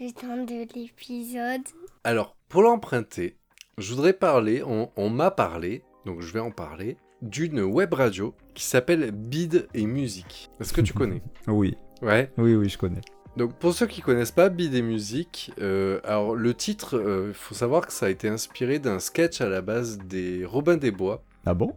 le 0.00 0.10
temps 0.12 0.44
de 0.44 0.66
l'épisode? 0.74 1.62
Alors, 2.04 2.36
pour 2.48 2.62
l'emprunter, 2.62 3.36
je 3.78 3.92
voudrais 3.94 4.12
parler, 4.12 4.62
on, 4.62 4.90
on 4.96 5.10
m'a 5.10 5.30
parlé, 5.30 5.82
donc 6.06 6.20
je 6.22 6.32
vais 6.32 6.40
en 6.40 6.50
parler, 6.52 6.96
d'une 7.20 7.60
web 7.60 7.92
radio 7.94 8.34
qui 8.54 8.64
s'appelle 8.64 9.10
Bid 9.10 9.68
et 9.74 9.84
Musique. 9.86 10.50
Est-ce 10.60 10.72
que 10.72 10.80
tu 10.80 10.92
connais? 10.92 11.22
Oui, 11.48 11.76
Ouais. 12.00 12.32
oui, 12.38 12.54
oui, 12.54 12.68
je 12.68 12.78
connais. 12.78 13.00
Donc 13.36 13.54
pour 13.54 13.72
ceux 13.72 13.86
qui 13.86 14.02
connaissent 14.02 14.30
pas 14.30 14.48
Bid 14.48 14.74
et 14.74 14.82
Musique, 14.82 15.52
euh, 15.60 16.00
alors 16.04 16.34
le 16.34 16.54
titre, 16.54 17.02
il 17.28 17.34
faut 17.34 17.54
savoir 17.54 17.86
que 17.86 17.92
ça 17.92 18.06
a 18.06 18.08
été 18.10 18.28
inspiré 18.28 18.78
d'un 18.78 18.98
sketch 18.98 19.40
à 19.40 19.48
la 19.48 19.62
base 19.62 19.98
des 19.98 20.44
Robin 20.44 20.76
des 20.76 20.90
Bois. 20.90 21.22
Ah 21.46 21.54
bon? 21.54 21.74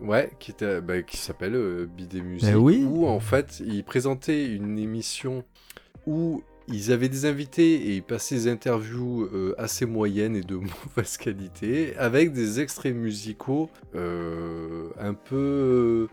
Ouais, 0.00 0.30
qui, 0.40 0.50
était, 0.50 0.80
bah, 0.80 1.02
qui 1.02 1.16
s'appelle 1.16 1.54
euh, 1.54 1.86
Bid 1.86 2.14
et 2.14 2.22
Musique. 2.22 2.48
Eh 2.50 2.56
oui. 2.56 2.84
Où 2.84 3.06
en 3.06 3.20
fait, 3.20 3.60
ils 3.64 3.84
présentaient 3.84 4.46
une 4.46 4.78
émission 4.78 5.44
où 6.06 6.42
ils 6.68 6.92
avaient 6.92 7.08
des 7.08 7.24
invités 7.24 7.74
et 7.74 7.96
ils 7.96 8.02
passaient 8.02 8.34
des 8.34 8.48
interviews 8.48 9.24
euh, 9.24 9.54
assez 9.58 9.86
moyennes 9.86 10.36
et 10.36 10.42
de 10.42 10.56
mauvaise 10.96 11.16
qualité, 11.16 11.94
avec 11.96 12.32
des 12.32 12.60
extraits 12.60 12.94
musicaux 12.94 13.70
euh, 13.94 14.88
un 14.98 15.14
peu 15.14 15.36
euh, 15.36 16.08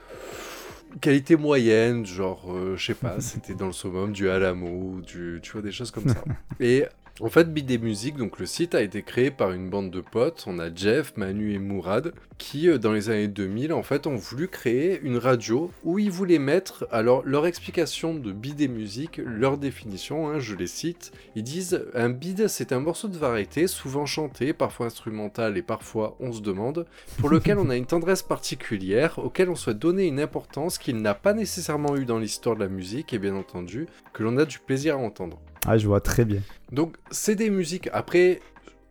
qualité 1.01 1.35
moyenne, 1.35 2.05
genre, 2.05 2.45
euh, 2.49 2.75
je 2.77 2.85
sais 2.87 2.93
pas, 2.93 3.19
c'était 3.21 3.53
dans 3.53 3.67
le 3.67 3.73
summum 3.73 4.11
du 4.11 4.29
Alamo, 4.29 5.01
du, 5.01 5.39
tu 5.41 5.51
vois, 5.51 5.61
des 5.61 5.71
choses 5.71 5.91
comme 5.91 6.07
ça. 6.07 6.23
Et 6.59 6.85
en 7.21 7.29
fait, 7.29 7.53
des 7.53 7.77
musiques, 7.77 8.15
donc 8.15 8.39
le 8.39 8.45
site 8.45 8.75
a 8.75 8.81
été 8.81 9.03
créé 9.03 9.31
par 9.31 9.51
une 9.51 9.69
bande 9.69 9.91
de 9.91 10.01
potes. 10.01 10.45
On 10.47 10.59
a 10.59 10.73
Jeff, 10.73 11.17
Manu 11.17 11.53
et 11.53 11.59
Mourad 11.59 12.13
qui, 12.37 12.69
euh, 12.69 12.77
dans 12.77 12.93
les 12.93 13.09
années 13.09 13.27
2000, 13.27 13.73
en 13.73 13.83
fait, 13.83 14.07
ont 14.07 14.15
voulu 14.15 14.47
créer 14.47 14.99
une 15.03 15.17
radio 15.17 15.69
où 15.83 15.99
ils 15.99 16.09
voulaient 16.09 16.39
mettre 16.39 16.87
alors 16.91 17.21
leur 17.25 17.45
explication 17.45 18.15
de 18.15 18.31
des 18.31 18.67
musiques, 18.69 19.21
leur 19.23 19.57
définition. 19.57 20.29
hein, 20.29 20.39
je 20.39 20.55
les 20.55 20.65
cite. 20.65 21.11
Ils 21.35 21.43
disent 21.43 21.85
un 21.93 22.09
bid, 22.09 22.47
c'est 22.47 22.71
un 22.71 22.79
morceau 22.79 23.09
de 23.09 23.17
variété, 23.17 23.67
souvent 23.67 24.05
chanté, 24.05 24.53
parfois 24.53 24.87
instrumental 24.87 25.57
et 25.57 25.61
parfois 25.61 26.15
on 26.19 26.31
se 26.31 26.41
demande, 26.41 26.85
pour 27.19 27.29
lequel 27.29 27.57
on 27.57 27.69
a 27.69 27.75
une 27.75 27.85
tendresse 27.85 28.23
particulière, 28.23 29.19
auquel 29.19 29.49
on 29.49 29.55
souhaite 29.55 29.77
donner 29.77 30.07
une 30.07 30.21
importance 30.21 30.77
qu'il 30.77 31.01
n'a 31.01 31.13
pas 31.13 31.33
nécessairement 31.33 31.97
eu 31.97 32.05
dans 32.05 32.17
l'histoire 32.17 32.55
de 32.55 32.61
la 32.61 32.69
musique 32.69 33.13
et 33.13 33.19
bien 33.19 33.35
entendu 33.35 33.87
que 34.13 34.23
l'on 34.23 34.37
a 34.37 34.45
du 34.45 34.59
plaisir 34.59 34.95
à 34.95 34.99
entendre. 34.99 35.39
Ah, 35.67 35.77
je 35.77 35.87
vois 35.87 36.01
très 36.01 36.25
bien. 36.25 36.41
Donc, 36.71 36.95
c'est 37.11 37.35
des 37.35 37.49
musiques. 37.49 37.89
Après, 37.93 38.39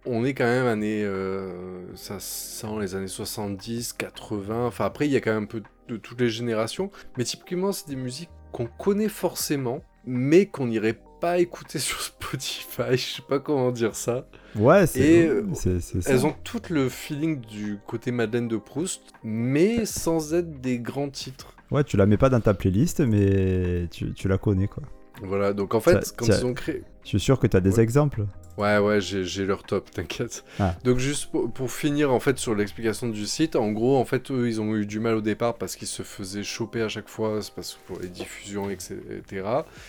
on 0.07 0.25
est 0.25 0.35
quand 0.35 0.45
même 0.45 0.67
années. 0.67 1.03
euh, 1.05 1.95
ça 1.95 2.19
sent 2.21 2.67
les 2.81 2.95
années 2.95 3.09
70, 3.09 3.93
80. 3.95 4.67
Enfin, 4.67 4.85
après, 4.85 5.07
il 5.07 5.13
y 5.13 5.17
a 5.17 5.21
quand 5.21 5.33
même 5.35 5.45
un 5.45 5.47
peu 5.47 5.63
de 5.89 5.97
toutes 5.97 6.21
les 6.21 6.31
générations. 6.31 6.91
Mais 7.17 7.25
typiquement, 7.25 7.73
c'est 7.73 7.89
des 7.89 7.97
musiques 7.97 8.31
qu'on 8.53 8.67
connaît 8.67 9.09
forcément, 9.09 9.83
mais 10.07 10.47
qu'on 10.47 10.67
n'irait 10.69 10.99
pas 11.21 11.39
écouter 11.39 11.79
sur 11.79 12.01
Spotify. 12.01 12.93
Je 12.93 13.17
sais 13.17 13.23
pas 13.29 13.39
comment 13.41 13.71
dire 13.73 13.95
ça. 13.95 14.27
Ouais, 14.55 14.87
c'est 14.87 15.27
euh, 15.29 15.43
c'est- 15.55 15.81
c'est 15.81 16.01
ça. 16.03 16.11
Elles 16.11 16.27
ont 16.27 16.35
toutes 16.45 16.71
le 16.71 16.89
feeling 16.89 17.41
du 17.41 17.79
côté 17.87 18.11
Madeleine 18.13 18.49
de 18.49 18.57
Proust, 18.57 19.03
mais 19.25 19.85
sans 19.85 20.35
être 20.35 20.61
des 20.61 20.79
grands 20.79 21.11
titres. 21.11 21.55
Ouais, 21.71 21.85
tu 21.85 21.97
la 21.97 22.07
mets 22.07 22.17
pas 22.17 22.31
dans 22.31 22.41
ta 22.41 22.55
playlist, 22.55 23.01
mais 23.01 23.89
tu, 23.91 24.13
tu 24.15 24.29
la 24.29 24.39
connais, 24.39 24.69
quoi. 24.69 24.83
Voilà, 25.23 25.53
donc 25.53 25.75
en 25.75 25.81
fait, 25.81 26.05
Ça- 26.05 26.13
quand 26.17 26.27
ils 26.27 26.47
ont 26.47 26.55
créé. 26.55 26.83
Je 27.05 27.09
suis 27.11 27.21
sûr 27.21 27.39
que 27.39 27.47
tu 27.47 27.57
as 27.57 27.61
des 27.61 27.77
Ouais. 27.77 27.83
exemples. 27.83 28.27
Ouais, 28.59 28.77
ouais, 28.79 29.01
j'ai 29.01 29.47
leur 29.47 29.63
top, 29.63 29.89
t'inquiète. 29.93 30.45
Ah. 30.59 30.75
Donc 30.83 30.99
juste 30.99 31.31
pour, 31.31 31.51
pour 31.51 31.71
finir 31.71 32.13
en 32.13 32.19
fait 32.19 32.39
sur 32.39 32.57
l'explication 32.57 33.09
du 33.09 33.25
site, 33.25 33.55
en 33.55 33.71
gros 33.71 33.97
en 33.97 34.05
fait 34.05 34.31
eux 34.33 34.49
ils 34.49 34.61
ont 34.61 34.75
eu 34.75 34.85
du 34.85 34.99
mal 34.99 35.15
au 35.15 35.21
départ 35.21 35.55
parce 35.55 35.77
qu'ils 35.77 35.87
se 35.87 36.03
faisaient 36.03 36.43
choper 36.43 36.83
à 36.83 36.89
chaque 36.89 37.09
fois, 37.09 37.41
c'est 37.41 37.55
parce 37.55 37.75
que 37.75 37.87
pour 37.87 38.01
les 38.01 38.09
diffusions 38.09 38.69
etc. 38.69 39.03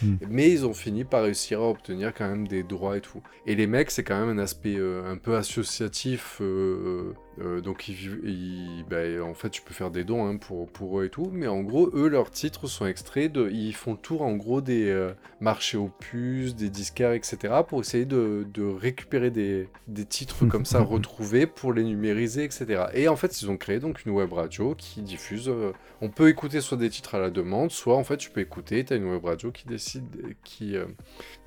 Hmm. 0.04 0.16
Mais 0.30 0.52
ils 0.52 0.66
ont 0.68 0.74
fini 0.76 1.04
par 1.04 1.24
réussir 1.24 1.62
à 1.62 1.70
obtenir 1.70 2.14
quand 2.14 2.28
même 2.30 2.48
des 2.48 2.62
droits 2.62 2.96
et 2.96 3.02
tout. 3.02 3.24
Et 3.48 3.56
les 3.56 3.66
mecs 3.66 3.90
c'est 3.90 4.04
quand 4.04 4.20
même 4.24 4.38
un 4.38 4.42
aspect 4.42 4.76
euh, 4.78 5.12
un 5.12 5.18
peu 5.18 5.36
associatif, 5.36 6.38
euh, 6.42 7.14
euh, 7.42 7.62
donc 7.62 7.88
ils, 7.88 7.94
vivent- 7.96 8.20
ils- 8.24 8.84
bah, 8.90 9.24
en 9.24 9.34
fait 9.34 9.50
tu 9.50 9.62
peux 9.62 9.74
faire 9.74 9.92
des 9.92 10.04
dons 10.04 10.26
hein, 10.28 10.38
pour, 10.38 10.68
pour 10.70 11.00
eux 11.00 11.06
et 11.06 11.10
tout. 11.10 11.30
Mais 11.32 11.48
en 11.48 11.62
gros 11.62 11.90
eux 11.94 12.08
leurs 12.10 12.32
titres 12.32 12.68
sont 12.68 12.86
extraits 12.86 13.32
de, 13.32 13.50
ils 13.50 13.74
font 13.74 13.92
le 13.94 13.98
tour 13.98 14.22
en 14.24 14.34
gros 14.36 14.62
des 14.62 14.90
euh, 14.90 15.14
marchés 15.40 15.78
aux 15.78 15.90
puces, 16.00 16.56
des 16.56 16.70
disquaires 16.70 17.14
etc. 17.14 17.54
pour 17.68 17.80
essayer 17.82 18.06
de, 18.06 18.46
de 18.54 18.64
récupérer 18.64 19.32
des, 19.32 19.70
des 19.88 20.06
titres 20.06 20.46
comme 20.48 20.66
ça 20.66 20.80
retrouvés 20.84 21.46
pour 21.46 21.72
les 21.74 21.84
numériser, 21.84 22.44
etc. 22.44 22.86
Et 22.94 23.08
en 23.08 23.16
fait, 23.16 23.42
ils 23.42 23.50
ont 23.50 23.58
créé 23.58 23.80
donc 23.80 24.06
une 24.06 24.12
web 24.12 24.34
radio 24.34 24.76
qui 24.76 25.02
diffuse. 25.02 25.48
euh, 25.50 25.72
on 26.02 26.10
peut 26.10 26.30
écouter 26.30 26.62
soit 26.62 26.78
des 26.78 26.90
titres 26.90 27.16
à 27.16 27.20
la 27.20 27.30
demande, 27.30 27.72
soit 27.72 27.96
en 27.96 28.04
fait, 28.04 28.18
tu 28.18 28.30
peux 28.30 28.42
écouter. 28.42 28.84
Tu 28.86 28.94
as 28.94 28.96
une 28.98 29.10
web 29.12 29.24
radio 29.26 29.52
qui 29.52 29.66
décide, 29.68 30.04
qui 30.44 30.76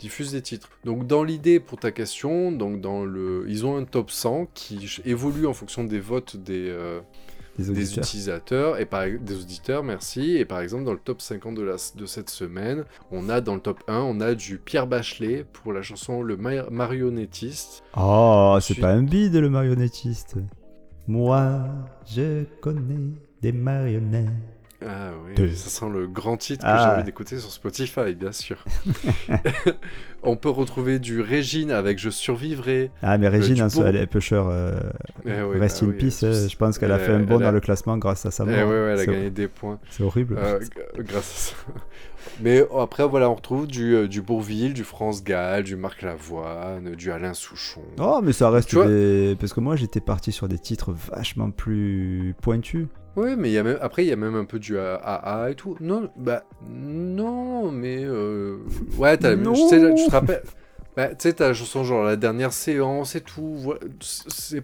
euh, 0.03 0.09
diffuse 0.09 0.33
des 0.33 0.43
titres. 0.43 0.69
Donc, 0.85 1.07
dans 1.07 1.23
l'idée 1.25 1.61
pour 1.61 1.79
ta 1.79 1.91
question, 1.93 2.53
donc 2.53 2.81
dans 2.81 3.05
le, 3.05 3.45
ils 3.49 3.65
ont 3.67 3.77
un 3.77 3.85
top 3.85 4.11
100 4.11 4.47
qui 4.55 5.01
évolue 5.05 5.47
en 5.47 5.53
fonction 5.55 5.85
des 5.85 6.01
votes 6.01 6.37
des, 6.37 6.69
euh, 6.69 7.01
Des 7.59 7.65
des 7.65 7.71
auditeurs. 7.71 8.05
utilisateurs 8.05 8.81
et 8.81 8.87
par 8.87 9.05
des 9.09 9.35
auditeurs, 9.41 9.83
merci. 9.85 10.37
Et 10.37 10.45
par 10.45 10.61
exemple, 10.61 10.85
dans 10.85 10.93
le 10.93 10.99
top 10.99 11.21
50 11.21 11.55
de, 11.55 11.63
la, 11.63 11.77
de 11.97 12.07
cette 12.07 12.31
semaine, 12.31 12.85
on 13.11 13.29
a 13.29 13.41
dans 13.41 13.55
le 13.55 13.61
top 13.61 13.83
1, 13.89 13.99
on 14.01 14.21
a 14.21 14.35
du 14.35 14.59
Pierre 14.59 14.87
Bachelet 14.87 15.45
pour 15.53 15.73
la 15.73 15.83
chanson 15.83 16.23
Le 16.23 16.37
Ma- 16.37 16.69
marionnettiste. 16.71 17.83
Oh, 17.97 18.59
c'est 18.61 18.79
pas 18.81 18.93
un 18.93 19.03
bide 19.03 19.37
le 19.37 19.51
marionnettiste. 19.51 20.37
Moi, 21.09 21.65
je 22.07 22.45
connais 22.61 23.13
des 23.43 23.53
marionnettes. 23.53 24.31
Ah 24.87 25.11
oui, 25.39 25.55
ça 25.57 25.71
sent 25.71 25.87
le 25.93 26.07
grand 26.07 26.37
titre 26.37 26.65
que 26.65 26.71
Ah. 26.71 26.79
j'ai 26.83 26.95
envie 26.97 27.05
d'écouter 27.05 27.39
sur 27.39 27.51
Spotify, 27.51 28.15
bien 28.15 28.33
sûr. 28.33 28.65
on 30.23 30.37
peut 30.37 30.49
retrouver 30.51 30.99
du 30.99 31.21
Régine 31.21 31.71
avec 31.71 31.99
Je 31.99 32.11
survivrai. 32.11 32.91
Ah, 33.03 33.19
mais 33.19 33.29
Régine, 33.29 33.63
beau- 33.63 33.69
soi, 33.69 33.89
elle 33.89 33.97
est 33.97 34.07
pusher. 34.07 34.41
euh, 34.45 34.79
Eh 35.27 35.43
oui, 35.43 35.59
rest 35.59 35.81
bah 35.83 35.87
in 35.87 35.91
oui, 35.91 35.97
peace. 35.99 36.23
euh, 36.25 36.49
je 36.49 36.57
pense 36.57 36.79
qu'elle 36.79 36.93
a 36.93 36.99
fait 36.99 37.13
un 37.13 37.21
bond 37.21 37.39
a- 37.41 37.45
dans 37.45 37.53
le 37.53 37.61
classement 37.61 37.97
grâce 37.99 38.25
à 38.27 38.31
sa 38.31 38.45
Eh 38.45 38.47
mort. 38.47 38.57
ouais, 38.57 38.65
ouais, 38.65 38.91
elle 38.93 39.01
a 39.01 39.07
gagné 39.07 39.31
des 39.31 39.49
points. 39.49 39.79
C'est 39.91 40.03
horrible. 40.03 40.37
Euh, 40.39 40.59
grâce 40.99 41.57
à 41.67 41.67
ça. 41.73 41.81
Mais 42.41 42.65
oh, 42.71 42.79
après, 42.79 43.07
voilà, 43.07 43.29
on 43.29 43.35
retrouve 43.35 43.67
du, 43.67 43.95
euh, 43.97 44.07
du 44.09 44.23
Bourville, 44.23 44.75
du 44.75 44.85
France 44.85 45.25
Gall, 45.25 45.65
du 45.65 45.75
Marc 45.75 46.03
Lavoine, 46.03 46.95
du 46.95 47.11
Alain 47.11 47.35
Souchon. 47.35 47.83
Oh, 47.99 48.21
mais 48.23 48.33
ça 48.33 48.49
reste 48.49 48.69
Tu 48.69 48.77
vois- 48.77 48.87
des... 48.87 49.37
Parce 49.41 49.53
que 49.53 49.59
moi, 49.61 49.75
j'étais 49.75 50.01
parti 50.01 50.31
sur 50.31 50.47
des 50.49 50.59
titres 50.59 50.93
vachement 51.13 51.51
plus 51.51 52.35
pointus. 52.41 52.87
Oui, 53.17 53.35
mais 53.37 53.51
il 53.51 53.53
y 53.53 53.59
a 53.59 53.63
même, 53.63 53.79
après, 53.83 54.05
il 54.05 54.09
y 54.09 54.13
a 54.13 54.17
même 54.17 54.35
un 54.37 54.45
peu 54.45 54.59
du 54.59 54.79
AA 54.79 55.49
et 55.51 55.55
tout. 55.55 55.77
Non, 55.81 56.11
bah, 56.17 56.45
non, 56.69 57.71
mais. 57.71 58.03
euh, 58.05 58.59
Ouais, 58.97 59.17
t'as. 59.19 59.35
Non. 59.37 59.53
Tu 59.53 59.69
sais, 59.69 59.79
là, 59.79 59.93
tu 59.95 60.07
te 60.07 60.11
rappelles. 60.11 60.43
Bah, 60.97 61.09
tu 61.09 61.17
sais, 61.21 61.33
t'as 61.35 61.49
la 61.49 61.55
chanson 61.55 61.85
genre 61.85 62.05
la 62.05 62.17
dernière 62.17 62.53
séance 62.53 63.15
et 63.15 63.21
tout. 63.21 63.55
voilà, 63.57 63.81
C'est. 64.01 64.63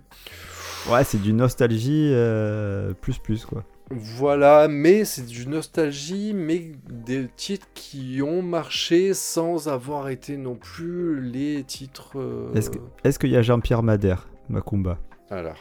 Ouais, 0.90 1.04
c'est 1.04 1.20
du 1.20 1.32
nostalgie 1.32 2.10
euh, 2.12 2.92
plus 2.94 3.18
plus, 3.18 3.44
quoi. 3.44 3.64
Voilà, 3.90 4.68
mais 4.68 5.06
c'est 5.06 5.24
du 5.24 5.46
nostalgie, 5.46 6.32
mais 6.34 6.72
des 6.90 7.26
titres 7.36 7.66
qui 7.74 8.20
ont 8.22 8.42
marché 8.42 9.14
sans 9.14 9.68
avoir 9.68 10.10
été 10.10 10.36
non 10.36 10.56
plus 10.56 11.22
les 11.22 11.64
titres. 11.64 12.12
euh, 12.18 12.52
Est-ce 12.54 12.68
que- 12.70 12.78
Est-ce 13.04 13.18
qu'il 13.18 13.30
y 13.30 13.36
a 13.36 13.42
Jean-Pierre 13.42 13.82
Madère, 13.82 14.28
Macumba 14.50 14.98
Alors, 15.30 15.56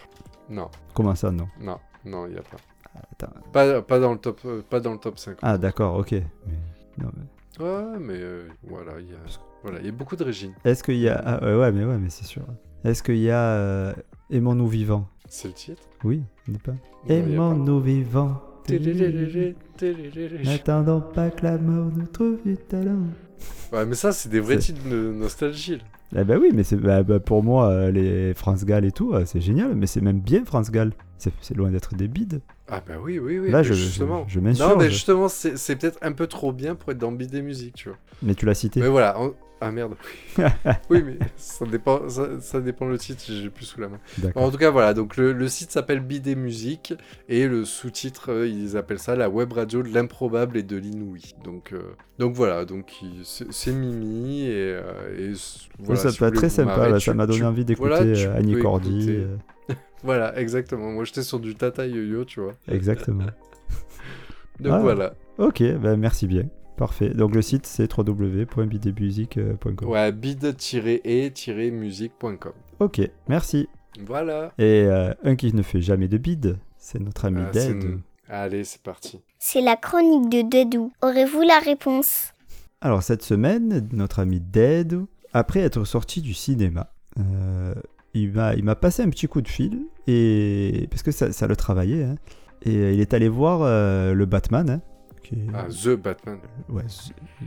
non, 0.50 0.70
Comment 0.94 1.16
ça, 1.16 1.32
non? 1.32 1.48
Non, 1.62 1.78
non, 2.04 2.26
il 2.28 2.34
n'y 2.34 2.38
a 2.40 2.42
pas. 2.42 2.58
Pas, 3.54 3.82
pas, 3.82 4.00
dans 4.00 4.14
le 4.14 4.20
top, 4.20 4.40
euh, 4.46 4.62
pas 4.70 4.80
dans 4.80 4.94
le 4.94 4.98
top 5.00 5.18
5. 5.20 5.38
Ah, 5.42 5.58
d'accord, 5.58 5.96
ok. 5.98 6.12
Mais- 6.12 6.24
non, 6.98 7.10
mais- 7.16 7.64
Ouais, 7.66 8.00
mais 8.00 8.14
euh, 8.18 8.48
voilà, 8.64 8.94
il 9.00 9.08
y 9.10 9.14
a, 9.14 9.18
voilà, 9.64 9.80
il 9.80 9.86
y 9.86 9.90
a 9.90 9.92
beaucoup 9.92 10.16
de 10.16 10.24
Régine. 10.24 10.54
Est-ce 10.64 10.84
qu'il 10.84 10.98
y 10.98 11.10
a. 11.10 11.18
Ah, 11.26 11.58
ouais, 11.58 11.72
mais 11.72 11.84
ouais, 11.86 11.98
mais 11.98 12.10
c'est 12.10 12.26
sûr. 12.26 12.44
Est-ce 12.84 13.02
qu'il 13.02 13.18
y 13.18 13.32
a 13.32 13.40
euh, 13.42 13.94
Aimons-nous 14.30 14.68
vivants? 14.68 15.08
C'est 15.28 15.48
le 15.48 15.54
titre? 15.56 15.82
Oui, 16.04 16.22
n'est 16.48 16.60
pas. 16.60 16.74
Aimons-nous 17.10 17.80
vivants. 17.82 18.42
N'attendons 20.44 21.02
pas 21.02 21.30
que 21.30 21.44
la 21.44 21.58
mort 21.58 21.90
nous 21.96 22.08
trouve 22.08 22.38
du 22.46 22.58
talent. 22.58 23.00
Ouais, 23.72 23.86
mais 23.86 23.96
ça, 23.96 24.12
c'est 24.12 24.30
des 24.30 24.40
vrais 24.40 24.58
titres 24.58 24.88
de 24.90 25.12
nostalgie. 25.12 25.78
là. 25.78 25.84
Eh 26.16 26.24
ben 26.24 26.40
oui, 26.40 26.52
mais 26.54 26.64
c'est 26.64 26.78
bah, 26.78 27.04
bah, 27.04 27.20
pour 27.20 27.44
moi, 27.44 27.68
euh, 27.70 27.92
les 27.92 28.34
France 28.34 28.64
Gall 28.64 28.86
et 28.86 28.92
tout, 28.92 29.14
euh, 29.14 29.24
c'est 29.26 29.42
génial, 29.42 29.76
mais 29.76 29.88
c'est 29.88 30.02
même 30.02 30.20
bien 30.20 30.46
France 30.46 30.72
Gall. 30.72 30.94
C'est 31.18 31.56
loin 31.56 31.72
d'être 31.72 31.96
des 31.96 32.08
bides. 32.08 32.42
Ah 32.70 32.82
bah 32.86 32.94
oui, 33.02 33.18
oui, 33.18 33.40
oui. 33.40 33.50
Là, 33.50 33.64
je, 33.64 33.74
justement. 33.74 34.26
je 34.28 34.40
non, 34.40 34.78
mais 34.78 34.90
justement, 34.90 35.28
c'est 35.30 35.58
c'est 35.58 35.76
peut-être 35.76 35.98
un 36.02 36.12
peu 36.12 36.28
trop 36.28 36.54
bien 36.54 36.76
pour 36.76 36.92
être 36.92 36.98
dans 36.98 37.12
Bid 37.12 37.32
des 37.32 37.42
musiques, 37.42 37.76
tu 37.76 37.90
vois. 37.90 37.98
Mais 38.22 38.36
tu 38.36 38.46
l'as 38.46 38.54
cité. 38.54 38.80
Mais 38.82 38.88
voilà. 38.88 39.20
on- 39.20 39.34
Ah 39.60 39.72
merde. 39.72 39.96
oui, 40.90 41.02
mais 41.04 41.18
ça 41.36 41.66
dépend, 41.66 42.08
ça, 42.10 42.40
ça 42.42 42.62
dépend 42.62 42.86
le 42.86 42.98
titre, 43.00 43.24
j'ai 43.28 43.50
plus 43.50 43.66
sous 43.66 43.82
la 43.82 43.88
main. 43.90 44.00
En 44.36 44.52
tout 44.52 44.58
cas, 44.58 44.70
voilà. 44.70 44.94
Donc 44.94 45.18
le, 45.18 45.34
le 45.34 45.48
site 45.48 45.72
s'appelle 45.72 46.00
Bidet 46.00 46.36
Musique 46.36 46.94
et 47.28 47.48
le 47.48 47.66
sous-titre, 47.66 48.32
euh, 48.32 48.48
ils 48.48 48.78
appellent 48.78 49.00
ça 49.00 49.16
la 49.16 49.30
web 49.30 49.52
radio 49.54 49.82
de 49.82 49.90
l'improbable 49.92 50.58
et 50.58 50.64
de 50.64 50.78
l'inouï. 50.78 51.34
Donc, 51.44 51.74
euh, 51.74 51.82
donc 52.20 52.36
voilà. 52.36 52.66
Donc 52.66 52.94
c'est 53.24 53.74
Mimi 53.74 54.44
et, 54.44 54.50
euh, 54.80 55.32
et 55.32 55.34
ça 55.96 56.12
peut 56.12 56.26
être 56.26 56.36
très 56.36 56.50
sympa, 56.50 57.00
ça 57.00 57.14
m'a 57.16 57.26
donné 57.26 57.40
tu- 57.40 57.46
envie 57.46 57.66
d'écouter 57.66 57.90
voilà, 58.14 58.36
Annie 58.36 58.60
Cordy. 58.60 59.08
euh, 59.10 59.38
Voilà, 60.04 60.38
exactement. 60.40 60.92
Moi, 60.92 61.04
j'étais 61.06 61.24
sur 61.24 61.40
du 61.40 61.56
Tata 61.56 61.88
Yo-Yo, 61.88 62.26
tu 62.26 62.42
vois. 62.42 62.54
exactement. 62.68 63.26
Donc 64.60 64.74
Ah. 64.76 64.80
voilà. 64.80 65.14
ok, 65.40 65.64
ben 65.82 65.98
merci 65.98 66.28
bien. 66.28 66.44
Parfait. 66.78 67.10
Donc 67.10 67.34
le 67.36 67.42
site 67.42 67.66
c'est 67.66 67.92
www.bidmusique.com. 67.98 69.90
Ouais, 69.90 70.12
bid-et-musique.com. 70.12 72.52
Ok, 72.80 73.02
merci. 73.28 73.68
Voilà. 74.06 74.52
Et 74.60 74.84
euh, 74.86 75.12
un 75.24 75.36
qui 75.36 75.52
ne 75.54 75.62
fait 75.64 75.82
jamais 75.82 76.08
de 76.08 76.18
bide, 76.18 76.58
c'est 76.78 77.00
notre 77.00 77.26
ami 77.26 77.42
Ah, 77.48 77.52
Dead. 77.52 77.84
une- 77.84 78.02
Allez, 78.30 78.64
c'est 78.64 78.82
parti. 78.82 79.20
C'est 79.40 79.62
la 79.62 79.76
chronique 79.78 80.30
de 80.30 80.42
Dedou. 80.42 80.92
Aurez-vous 81.02 81.42
la 81.42 81.60
réponse? 81.60 82.34
Alors 82.82 83.02
cette 83.02 83.24
semaine, 83.24 83.88
notre 83.94 84.20
ami 84.20 84.40
Dead, 84.40 85.00
après 85.34 85.62
être 85.62 85.84
sorti 85.86 86.22
du 86.22 86.34
cinéma, 86.36 86.92
euh, 87.20 87.74
il 88.14 88.32
m'a 88.34 88.76
passé 88.76 89.02
un 89.02 89.10
petit 89.10 89.28
coup 89.28 89.42
de 89.42 89.48
fil 89.48 89.80
et 90.08 90.88
parce 90.92 91.02
que 91.04 91.12
ça, 91.12 91.32
ça 91.32 91.48
le 91.48 91.56
travaillait. 91.56 92.04
hein. 92.04 92.16
et 92.64 92.94
il 92.94 93.00
est 93.00 93.14
allé 93.16 93.30
voir 93.30 93.62
euh, 93.64 94.14
le 94.14 94.26
Batman. 94.26 94.70
hein, 94.70 94.82
qui 95.28 95.36
est- 95.36 95.48
Ah, 95.54 95.68
The 95.70 95.96
Batman. 95.96 96.38
ouais, 96.70 96.84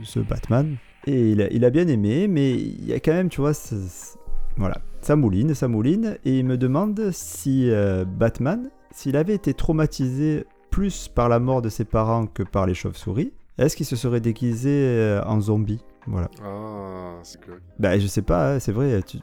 ce 0.03 0.19
Batman. 0.19 0.77
Et 1.07 1.31
il 1.31 1.41
a, 1.41 1.51
il 1.51 1.65
a 1.65 1.69
bien 1.69 1.87
aimé, 1.87 2.27
mais 2.27 2.51
il 2.53 2.85
y 2.85 2.93
a 2.93 2.99
quand 2.99 3.13
même, 3.13 3.29
tu 3.29 3.41
vois, 3.41 3.53
ce- 3.53 4.17
voilà, 4.57 4.77
ça 5.01 5.15
mouline, 5.15 5.53
ça 5.55 5.67
mouline. 5.67 6.17
Et 6.25 6.39
il 6.39 6.45
me 6.45 6.57
demande 6.57 7.09
si 7.11 7.69
euh, 7.69 8.05
Batman, 8.05 8.69
s'il 8.91 9.15
avait 9.15 9.33
été 9.35 9.53
traumatisé 9.53 10.45
plus 10.69 11.07
par 11.07 11.27
la 11.29 11.39
mort 11.39 11.61
de 11.61 11.69
ses 11.69 11.85
parents 11.85 12.27
que 12.27 12.43
par 12.43 12.65
les 12.67 12.73
chauves-souris, 12.73 13.33
est-ce 13.57 13.75
qu'il 13.75 13.85
se 13.85 13.95
serait 13.95 14.21
déguisé 14.21 14.69
euh, 14.71 15.23
en 15.25 15.39
zombie? 15.41 15.83
Voilà. 16.07 16.29
Ah, 16.43 17.19
c'est 17.23 17.39
que... 17.41 17.51
Bah, 17.79 17.97
je 17.99 18.07
sais 18.07 18.21
pas, 18.21 18.55
hein, 18.55 18.59
c'est 18.59 18.71
vrai, 18.71 19.01
tu- 19.03 19.17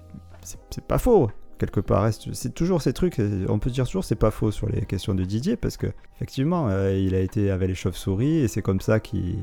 c'est 0.71 0.85
pas 0.85 0.99
faux. 0.99 1.29
Quelque 1.59 1.81
part, 1.81 2.09
c'est 2.13 2.55
toujours 2.55 2.81
ces 2.83 2.93
trucs, 2.93 3.19
euh, 3.19 3.45
on 3.49 3.59
peut 3.59 3.71
dire 3.71 3.85
toujours 3.87 4.05
c'est 4.05 4.15
pas 4.15 4.31
faux 4.31 4.51
sur 4.53 4.69
les 4.69 4.83
questions 4.83 5.15
de 5.15 5.25
Didier, 5.25 5.57
parce 5.57 5.77
que 5.77 5.89
effectivement, 6.17 6.69
euh, 6.69 6.97
il 6.97 7.15
a 7.17 7.21
été 7.21 7.51
avec 7.51 7.69
les 7.69 7.75
chauves-souris, 7.75 8.39
et 8.39 8.49
c'est 8.49 8.63
comme 8.63 8.81
ça 8.81 9.01
qu'il 9.01 9.37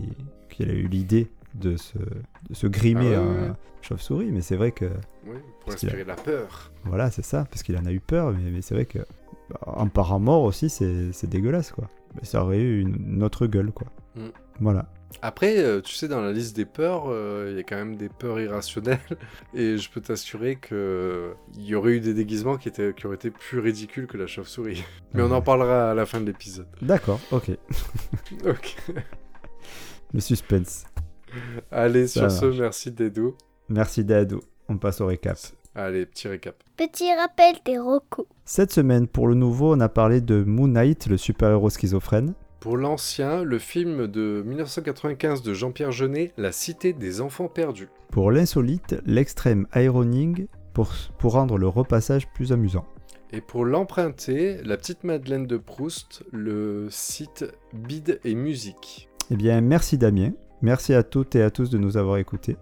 qu'il 0.49 0.69
a 0.69 0.73
eu 0.73 0.87
l'idée 0.87 1.29
de 1.55 1.75
se, 1.75 1.97
de 1.97 2.53
se 2.53 2.67
grimer 2.67 3.15
Ah 3.15 3.21
ouais, 3.21 3.27
en 3.27 3.31
ouais. 3.47 3.51
chauve-souris, 3.81 4.31
mais 4.31 4.39
c'est 4.41 4.55
vrai 4.55 4.71
que, 4.71 4.85
Oui, 5.27 5.35
pour 5.65 5.75
qu'il 5.75 5.89
a- 5.89 5.91
inspirer 5.91 6.03
la 6.05 6.15
peur. 6.15 6.71
voilà, 6.85 7.11
c'est 7.11 7.25
ça, 7.25 7.45
parce 7.49 7.63
qu'il 7.63 7.77
en 7.77 7.85
a 7.85 7.91
eu 7.91 7.99
peur, 7.99 8.31
mais, 8.31 8.49
mais 8.51 8.61
c'est 8.61 8.75
vrai 8.75 8.85
que 8.85 8.99
bah, 9.49 9.59
en 9.67 9.87
parent 9.89 10.19
mort 10.19 10.43
aussi, 10.43 10.69
c'est 10.69 11.11
c'est 11.11 11.29
dégueulasse, 11.29 11.71
quoi. 11.73 11.89
Mais 12.15 12.23
ça 12.23 12.43
aurait 12.43 12.61
eu 12.61 12.79
une, 12.79 12.95
une 13.15 13.23
autre 13.23 13.45
gueule, 13.47 13.71
quoi. 13.73 13.87
Mm. 14.15 14.29
Voilà. 14.61 14.87
Après, 15.21 15.57
euh, 15.57 15.81
tu 15.81 15.93
sais, 15.93 16.07
dans 16.07 16.21
la 16.21 16.31
liste 16.31 16.55
des 16.55 16.65
peurs, 16.65 17.05
euh, 17.07 17.49
il 17.51 17.57
y 17.57 17.59
a 17.59 17.63
quand 17.63 17.75
même 17.75 17.95
des 17.95 18.09
peurs 18.09 18.39
irrationnelles. 18.39 18.99
Et 19.53 19.77
je 19.77 19.89
peux 19.89 20.01
t'assurer 20.01 20.55
que 20.55 21.33
il 21.55 21.65
y 21.65 21.75
aurait 21.75 21.93
eu 21.93 21.99
des 21.99 22.13
déguisements 22.13 22.57
qui, 22.57 22.67
étaient, 22.67 22.93
qui 22.93 23.07
auraient 23.07 23.15
été 23.15 23.31
plus 23.31 23.59
ridicules 23.59 24.07
que 24.07 24.17
la 24.17 24.27
chauve-souris. 24.27 24.83
Mais 25.13 25.21
on 25.21 25.31
en 25.31 25.41
parlera 25.41 25.91
à 25.91 25.93
la 25.93 26.05
fin 26.05 26.19
de 26.19 26.25
l'épisode. 26.25 26.67
D'accord, 26.81 27.19
ok. 27.31 27.51
Ok. 28.45 28.75
Le 30.13 30.19
suspense. 30.19 30.85
Allez, 31.71 32.07
Ça 32.07 32.29
sur 32.29 32.53
ce, 32.53 32.61
merci 32.61 32.91
Dedo. 32.91 33.35
Merci 33.69 34.03
Dado. 34.03 34.41
On 34.69 34.77
passe 34.77 35.01
au 35.01 35.07
récap. 35.07 35.37
Allez, 35.75 36.05
petit 36.05 36.27
récap. 36.27 36.55
Petit 36.77 37.13
rappel 37.13 37.55
des 37.65 37.77
rocos. 37.77 38.27
Cette 38.45 38.71
semaine, 38.71 39.07
pour 39.07 39.27
le 39.27 39.35
nouveau, 39.35 39.75
on 39.75 39.79
a 39.79 39.89
parlé 39.89 40.21
de 40.21 40.43
Moon 40.43 40.67
Knight, 40.67 41.07
le 41.07 41.17
super-héros 41.17 41.69
schizophrène. 41.69 42.33
Pour 42.65 42.77
l'ancien, 42.77 43.43
le 43.43 43.59
film 43.59 44.07
de 44.07 44.43
1995 44.43 45.43
de 45.43 45.53
Jean-Pierre 45.53 45.91
Jeunet, 45.91 46.31
La 46.35 46.51
Cité 46.51 46.93
des 46.93 47.21
Enfants 47.21 47.47
Perdus. 47.47 47.89
Pour 48.09 48.31
l'insolite, 48.31 48.95
l'extrême 49.05 49.67
ironing, 49.75 50.47
pour, 50.73 50.91
pour 51.19 51.33
rendre 51.33 51.59
le 51.59 51.67
repassage 51.67 52.27
plus 52.33 52.51
amusant. 52.51 52.87
Et 53.31 53.39
pour 53.39 53.65
l'emprunter, 53.65 54.63
la 54.63 54.77
petite 54.77 55.03
Madeleine 55.03 55.45
de 55.45 55.57
Proust, 55.57 56.23
le 56.31 56.87
site 56.89 57.45
Bide 57.71 58.19
et 58.23 58.33
Musique. 58.33 59.09
Eh 59.29 59.35
bien, 59.35 59.61
merci 59.61 59.99
Damien. 59.99 60.31
Merci 60.63 60.95
à 60.95 61.03
toutes 61.03 61.35
et 61.35 61.43
à 61.43 61.51
tous 61.51 61.69
de 61.69 61.77
nous 61.77 61.97
avoir 61.97 62.17
écoutés. 62.17 62.57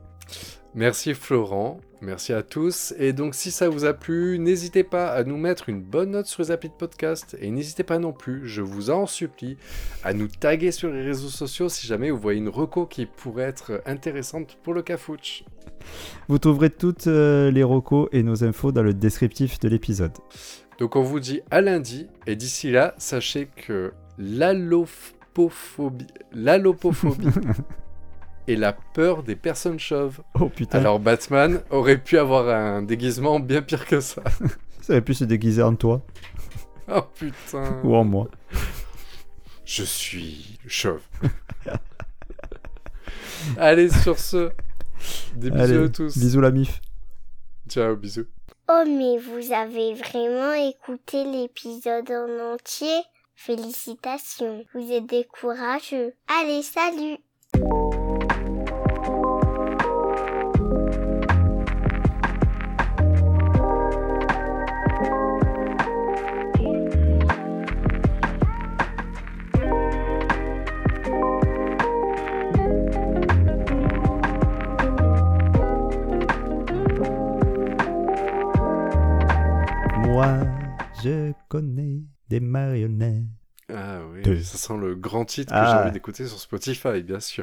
Merci 0.75 1.13
Florent, 1.13 1.79
merci 2.01 2.33
à 2.33 2.41
tous. 2.41 2.95
Et 2.97 3.13
donc 3.13 3.36
si 3.36 3.51
ça 3.51 3.69
vous 3.69 3.86
a 3.86 3.93
plu, 3.93 4.39
n'hésitez 4.39 4.83
pas 4.83 5.09
à 5.09 5.23
nous 5.23 5.38
mettre 5.38 5.69
une 5.69 5.83
bonne 5.83 6.12
note 6.12 6.25
sur 6.25 6.41
les 6.41 6.49
applis 6.49 6.69
de 6.69 6.73
podcast. 6.73 7.38
Et 7.39 7.51
n'hésitez 7.51 7.83
pas 7.83 7.99
non 7.99 8.12
plus, 8.12 8.47
je 8.47 8.63
vous 8.63 8.89
en 8.89 9.05
supplie, 9.05 9.55
à 10.03 10.13
nous 10.13 10.27
taguer 10.27 10.71
sur 10.71 10.89
les 10.89 11.03
réseaux 11.03 11.29
sociaux 11.29 11.69
si 11.69 11.86
jamais 11.86 12.09
vous 12.09 12.17
voyez 12.17 12.39
une 12.39 12.49
reco 12.49 12.88
qui 12.88 13.05
pourrait 13.05 13.43
être 13.43 13.83
intéressante 13.86 14.57
pour 14.63 14.73
le 14.73 14.81
cafouche. 14.81 15.43
Vous 16.27 16.39
trouverez 16.39 16.71
toutes 16.71 17.05
euh, 17.05 17.51
les 17.51 17.63
recos 17.63 18.09
et 18.12 18.23
nos 18.23 18.43
infos 18.43 18.71
dans 18.71 18.83
le 18.83 18.95
descriptif 18.95 19.59
de 19.59 19.69
l'épisode. 19.69 20.17
Donc 20.79 20.95
on 20.95 21.03
vous 21.03 21.19
dit 21.19 21.41
à 21.51 21.62
lundi. 21.62 22.07
Et 22.25 22.36
d'ici 22.36 22.71
là, 22.71 22.95
sachez 22.97 23.47
que 23.55 23.93
l'allopophobie... 24.17 26.07
L'allopophobie... 26.31 27.27
et 28.47 28.56
la 28.56 28.73
peur 28.73 29.23
des 29.23 29.36
personnes 29.36 29.79
chauves. 29.79 30.21
Oh 30.39 30.49
putain. 30.49 30.79
Alors 30.79 30.99
Batman 30.99 31.62
aurait 31.69 31.97
pu 31.97 32.17
avoir 32.17 32.49
un 32.49 32.82
déguisement 32.82 33.39
bien 33.39 33.62
pire 33.62 33.86
que 33.86 33.99
ça. 33.99 34.21
Ça 34.82 34.93
aurait 34.93 35.01
pu 35.01 35.13
se 35.13 35.23
déguiser 35.23 35.63
en 35.63 35.75
toi 35.75 36.01
Oh 36.93 37.01
putain. 37.15 37.79
ou 37.84 37.95
en 37.95 38.03
moi. 38.03 38.27
Je 39.65 39.84
suis 39.84 40.60
chauve. 40.67 41.01
Allez, 43.58 43.89
sur 43.89 44.19
ce, 44.19 44.51
des 45.36 45.49
bisous 45.49 45.63
Allez, 45.63 45.84
à 45.86 45.89
tous. 45.89 46.17
Bisous 46.17 46.41
la 46.41 46.51
mif. 46.51 46.82
Ciao, 47.69 47.95
bisous. 47.95 48.25
Oh, 48.69 48.84
mais 48.86 49.17
vous 49.17 49.51
avez 49.53 49.93
vraiment 49.93 50.53
écouté 50.53 51.23
l'épisode 51.25 52.10
en 52.12 52.53
entier? 52.53 53.01
Félicitations, 53.36 54.63
vous 54.73 54.91
êtes 54.91 55.08
des 55.08 55.25
courageux. 55.25 56.13
Allez, 56.27 56.62
salut 56.62 57.17
je 81.04 81.34
connais 81.50 82.02
des 82.30 82.39
marionnettes. 82.39 83.24
Ah 83.70 84.02
oui, 84.12 84.44
ça 84.44 84.58
sent 84.58 84.78
le 84.78 84.96
grand 84.96 85.26
titre 85.26 85.52
que 85.52 85.58
Ah. 85.58 85.66
j'ai 85.72 85.82
envie 85.84 85.92
d'écouter 85.92 86.28
sur 86.28 86.39
Spotify, 86.39 87.02
bien 87.02 87.20
sûr. 87.20 87.42